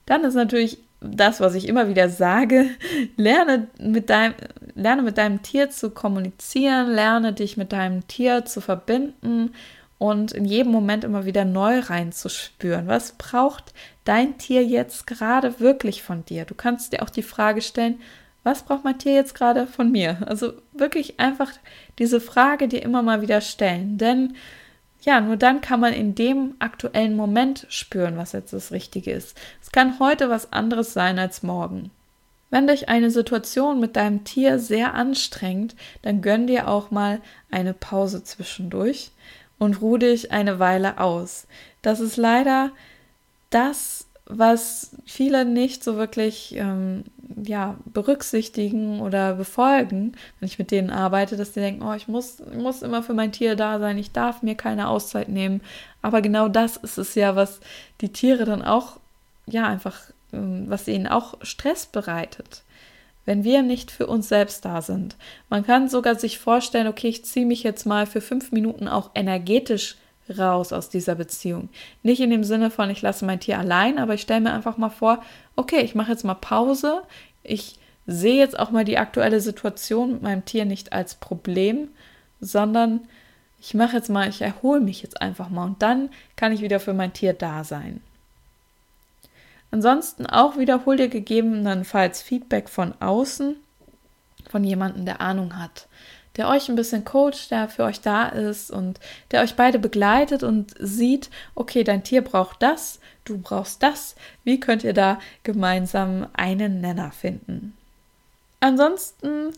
Dann 0.06 0.24
ist 0.24 0.34
natürlich 0.34 0.80
das, 1.02 1.42
was 1.42 1.56
ich 1.56 1.68
immer 1.68 1.90
wieder 1.90 2.10
sage, 2.10 2.70
lerne 3.18 3.68
mit 3.80 4.10
deinem, 4.10 4.36
lerne 4.76 5.02
mit 5.02 5.18
deinem 5.18 5.42
Tier 5.42 5.70
zu 5.70 5.90
kommunizieren, 5.90 6.92
lerne 6.92 7.34
dich 7.34 7.58
mit 7.58 7.74
deinem 7.74 8.08
Tier 8.08 8.46
zu 8.46 8.62
verbinden 8.62 9.54
und 9.98 10.32
in 10.32 10.46
jedem 10.46 10.72
Moment 10.72 11.04
immer 11.04 11.26
wieder 11.26 11.44
neu 11.44 11.80
reinzuspüren. 11.80 12.88
Was 12.88 13.14
braucht 13.14 13.74
dein 14.04 14.38
Tier 14.38 14.64
jetzt 14.64 15.08
gerade 15.08 15.60
wirklich 15.60 16.04
von 16.04 16.24
dir? 16.26 16.46
Du 16.46 16.56
kannst 16.56 16.94
dir 16.94 17.02
auch 17.02 17.10
die 17.10 17.24
Frage 17.24 17.62
stellen, 17.62 18.00
was 18.44 18.64
braucht 18.64 18.84
mein 18.84 18.98
Tier 18.98 19.14
jetzt 19.14 19.36
gerade 19.36 19.68
von 19.68 19.92
mir? 19.92 20.18
Also 20.26 20.54
wirklich 20.74 21.20
einfach 21.20 21.52
diese 22.00 22.20
Frage 22.20 22.68
dir 22.68 22.82
immer 22.82 23.04
mal 23.04 23.22
wieder 23.22 23.42
stellen, 23.42 23.98
denn 23.98 24.36
ja, 25.02 25.20
nur 25.20 25.36
dann 25.38 25.62
kann 25.62 25.80
man 25.80 25.94
in 25.94 26.16
dem 26.16 26.56
aktuellen 26.60 27.16
Moment 27.16 27.66
spüren, 27.70 28.18
was 28.18 28.32
jetzt 28.34 28.54
das 28.54 28.72
Richtige 28.72 29.12
ist. 29.12 29.38
Es 29.62 29.72
kann 29.72 30.00
heute 30.00 30.30
was 30.30 30.54
anderes 30.54 30.94
sein 30.94 31.18
als 31.20 31.44
morgen. 31.44 31.92
Wenn 32.52 32.68
dich 32.68 32.90
eine 32.90 33.10
Situation 33.12 33.80
mit 33.80 33.96
deinem 33.96 34.24
Tier 34.26 34.60
sehr 34.60 34.94
anstrengt, 34.94 35.76
dann 36.02 36.22
gönn 36.22 36.48
dir 36.48 36.68
auch 36.68 36.92
mal 36.92 37.22
eine 37.50 37.74
Pause 37.74 38.24
zwischendurch 38.24 39.12
und 39.58 39.82
ruh 39.82 39.98
dich 39.98 40.32
eine 40.32 40.60
Weile 40.60 41.00
aus. 41.00 41.48
Das 41.82 42.00
ist 42.00 42.18
leider 42.18 42.72
das, 43.50 44.08
was 44.32 44.91
viele 45.06 45.46
nicht 45.46 45.84
so 45.84 45.98
wirklich 45.98 46.56
ähm, 46.56 47.04
ja, 47.44 47.76
berücksichtigen 47.86 49.02
oder 49.02 49.36
befolgen, 49.36 50.13
wenn 50.39 50.48
ich 50.48 50.60
mit 50.60 50.72
denen 50.72 50.89
arbeite, 50.89 51.38
dass 51.38 51.52
die 51.52 51.60
denken, 51.60 51.84
oh, 51.84 51.94
ich 51.94 52.08
muss, 52.08 52.41
muss 52.56 52.82
immer 52.82 53.04
für 53.04 53.13
mein 53.13 53.32
Tier 53.32 53.56
da 53.56 53.80
sein, 53.80 53.98
ich 53.98 54.12
darf 54.12 54.41
mir 54.41 54.56
keine 54.56 54.88
Auszeit 54.88 55.30
nehmen. 55.30 55.62
Aber 56.02 56.22
genau 56.22 56.48
das 56.48 56.78
ist 56.78 56.98
es 56.98 57.15
ja, 57.15 57.36
was 57.36 57.60
die 58.02 58.10
Tiere 58.10 58.46
dann 58.46 58.62
auch, 58.62 58.98
ja, 59.48 59.67
einfach, 59.67 60.00
ähm, 60.34 60.65
was 60.67 60.88
ihnen 60.88 61.08
auch 61.08 61.36
Stress 61.41 61.86
bereitet. 61.86 62.63
Wenn 63.26 63.44
wir 63.44 63.62
nicht 63.62 63.91
für 63.91 64.08
uns 64.08 64.30
selbst 64.30 64.65
da 64.65 64.82
sind. 64.82 65.15
Man 65.50 65.63
kann 65.63 65.89
sogar 65.89 66.15
sich 66.15 66.39
vorstellen, 66.39 66.88
okay, 66.88 67.08
ich 67.08 67.24
ziehe 67.24 67.46
mich 67.46 67.63
jetzt 67.63 67.86
mal 67.86 68.08
für 68.08 68.22
fünf 68.22 68.52
Minuten 68.52 68.88
auch 68.88 69.12
energetisch 69.13 69.98
raus 70.38 70.74
aus 70.74 70.89
dieser 70.89 71.15
Beziehung. 71.15 71.70
Nicht 72.04 72.22
in 72.22 72.30
dem 72.30 72.44
Sinne 72.44 72.72
von, 72.72 72.89
ich 72.89 73.02
lasse 73.02 73.26
mein 73.26 73.39
Tier 73.39 73.60
allein, 73.60 74.00
aber 74.00 74.13
ich 74.13 74.22
stelle 74.22 74.41
mir 74.41 74.54
einfach 74.54 74.78
mal 74.78 74.89
vor, 74.89 75.24
okay, 75.56 75.82
ich 75.82 75.96
mache 75.96 76.12
jetzt 76.12 76.26
mal 76.26 76.36
Pause. 76.36 77.04
Ich 77.44 77.78
sehe 78.08 78.38
jetzt 78.38 78.58
auch 78.58 78.72
mal 78.72 78.86
die 78.86 78.98
aktuelle 78.98 79.39
Situation 79.39 80.13
mit 80.13 80.22
meinem 80.22 80.46
Tier 80.46 80.65
nicht 80.65 80.94
als 80.94 81.15
Problem, 81.15 81.89
sondern 82.39 83.02
ich 83.60 83.74
mache 83.74 83.98
jetzt 83.98 84.10
mal, 84.10 84.28
ich 84.28 84.41
erhole 84.41 84.82
mich 84.82 85.04
jetzt 85.04 85.22
einfach 85.22 85.50
mal 85.50 85.65
und 85.65 85.82
dann 85.82 86.10
kann 86.36 86.52
ich 86.52 86.62
wieder 86.62 86.80
für 86.80 86.94
mein 86.94 87.13
Tier 87.13 87.34
da 87.34 87.63
sein. 87.63 88.02
Ansonsten 89.70 90.26
auch 90.26 90.58
wiederhol 90.58 90.98
dir 90.98 91.08
gegebenenfalls 91.08 92.22
Feedback 92.22 92.67
von 92.67 92.94
außen, 93.00 93.56
von 94.50 94.63
jemandem, 94.63 95.06
der 95.06 95.22
Ahnung 95.22 95.58
hat, 95.58 95.88
der 96.38 96.48
euch 96.50 96.70
ein 96.70 96.76
bisschen 96.76 97.06
coacht, 97.06 97.52
der 97.52 97.67
für 97.67 97.84
euch 97.84 98.02
da 98.02 98.28
ist 98.28 98.72
und 98.72 99.00
der 99.32 99.41
euch 99.41 99.56
beide 99.56 99.80
begleitet 99.80 100.44
und 100.44 100.74
sieht, 100.80 101.30
okay, 101.56 101.84
dein 101.84 102.04
Tier 102.04 102.24
braucht 102.24 102.62
das, 102.62 103.00
du 103.26 103.38
brauchst 103.38 103.84
das. 103.84 104.15
Wie 104.44 104.60
könnt 104.60 104.84
ihr 104.84 104.94
da 104.94 105.20
gemeinsam 105.44 106.28
einen 106.34 106.82
Nenner 106.82 107.12
finden? 107.12 107.76
Ansonsten 108.60 109.52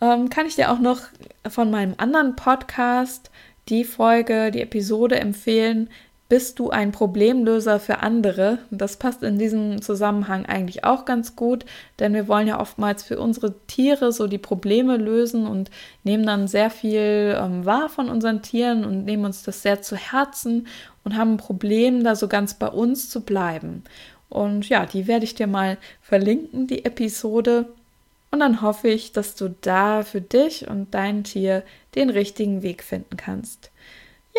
ähm, 0.00 0.30
kann 0.30 0.46
ich 0.46 0.56
dir 0.56 0.72
auch 0.72 0.78
noch 0.78 1.02
von 1.48 1.70
meinem 1.70 1.94
anderen 1.98 2.36
Podcast 2.36 3.30
die 3.68 3.84
Folge, 3.84 4.50
die 4.50 4.62
Episode 4.62 5.20
empfehlen. 5.20 5.90
Bist 6.28 6.58
du 6.58 6.70
ein 6.70 6.90
Problemlöser 6.90 7.78
für 7.78 7.98
andere? 8.00 8.58
Das 8.72 8.96
passt 8.96 9.22
in 9.22 9.38
diesem 9.38 9.80
Zusammenhang 9.80 10.44
eigentlich 10.44 10.82
auch 10.82 11.04
ganz 11.04 11.36
gut, 11.36 11.64
denn 12.00 12.14
wir 12.14 12.26
wollen 12.26 12.48
ja 12.48 12.58
oftmals 12.58 13.04
für 13.04 13.20
unsere 13.20 13.54
Tiere 13.68 14.10
so 14.10 14.26
die 14.26 14.38
Probleme 14.38 14.96
lösen 14.96 15.46
und 15.46 15.70
nehmen 16.02 16.26
dann 16.26 16.48
sehr 16.48 16.70
viel 16.70 17.36
ähm, 17.40 17.64
wahr 17.64 17.88
von 17.88 18.08
unseren 18.08 18.42
Tieren 18.42 18.84
und 18.84 19.04
nehmen 19.04 19.24
uns 19.24 19.44
das 19.44 19.62
sehr 19.62 19.82
zu 19.82 19.94
Herzen 19.94 20.66
und 21.04 21.16
haben 21.16 21.34
ein 21.34 21.36
Problem, 21.36 22.02
da 22.02 22.16
so 22.16 22.26
ganz 22.26 22.54
bei 22.54 22.68
uns 22.68 23.08
zu 23.08 23.20
bleiben. 23.20 23.84
Und 24.28 24.68
ja, 24.68 24.84
die 24.84 25.06
werde 25.06 25.24
ich 25.24 25.36
dir 25.36 25.46
mal 25.46 25.78
verlinken, 26.02 26.66
die 26.66 26.84
Episode. 26.84 27.66
Und 28.32 28.40
dann 28.40 28.62
hoffe 28.62 28.88
ich, 28.88 29.12
dass 29.12 29.36
du 29.36 29.54
da 29.60 30.02
für 30.02 30.20
dich 30.20 30.68
und 30.68 30.92
dein 30.92 31.22
Tier 31.22 31.62
den 31.94 32.10
richtigen 32.10 32.64
Weg 32.64 32.82
finden 32.82 33.16
kannst. 33.16 33.70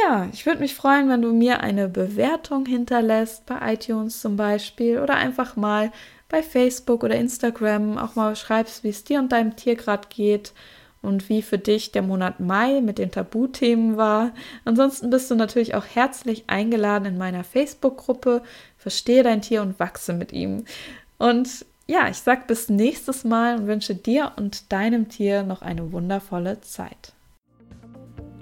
Ja, 0.03 0.29
ich 0.31 0.45
würde 0.45 0.59
mich 0.59 0.75
freuen, 0.75 1.09
wenn 1.09 1.21
du 1.21 1.33
mir 1.33 1.61
eine 1.61 1.87
Bewertung 1.87 2.65
hinterlässt, 2.65 3.45
bei 3.45 3.73
iTunes 3.73 4.21
zum 4.21 4.35
Beispiel, 4.35 4.99
oder 4.99 5.15
einfach 5.15 5.55
mal 5.55 5.91
bei 6.29 6.43
Facebook 6.43 7.03
oder 7.03 7.15
Instagram 7.15 7.97
auch 7.97 8.15
mal 8.15 8.35
schreibst, 8.35 8.83
wie 8.83 8.89
es 8.89 9.03
dir 9.03 9.19
und 9.19 9.31
deinem 9.31 9.55
Tier 9.55 9.75
gerade 9.75 10.07
geht 10.09 10.53
und 11.01 11.29
wie 11.29 11.41
für 11.41 11.57
dich 11.57 11.91
der 11.91 12.01
Monat 12.01 12.39
Mai 12.39 12.81
mit 12.81 12.97
den 12.99 13.11
Tabuthemen 13.11 13.97
war. 13.97 14.33
Ansonsten 14.65 15.09
bist 15.09 15.31
du 15.31 15.35
natürlich 15.35 15.73
auch 15.73 15.85
herzlich 15.85 16.43
eingeladen 16.47 17.05
in 17.05 17.17
meiner 17.17 17.43
Facebook-Gruppe 17.43 18.43
Verstehe 18.77 19.23
dein 19.23 19.41
Tier 19.41 19.61
und 19.61 19.79
wachse 19.79 20.13
mit 20.13 20.31
ihm. 20.31 20.65
Und 21.17 21.65
ja, 21.87 22.09
ich 22.09 22.17
sage 22.17 22.43
bis 22.47 22.69
nächstes 22.69 23.23
Mal 23.23 23.57
und 23.57 23.67
wünsche 23.67 23.95
dir 23.95 24.33
und 24.35 24.71
deinem 24.71 25.09
Tier 25.09 25.43
noch 25.43 25.61
eine 25.61 25.91
wundervolle 25.91 26.61
Zeit. 26.61 27.13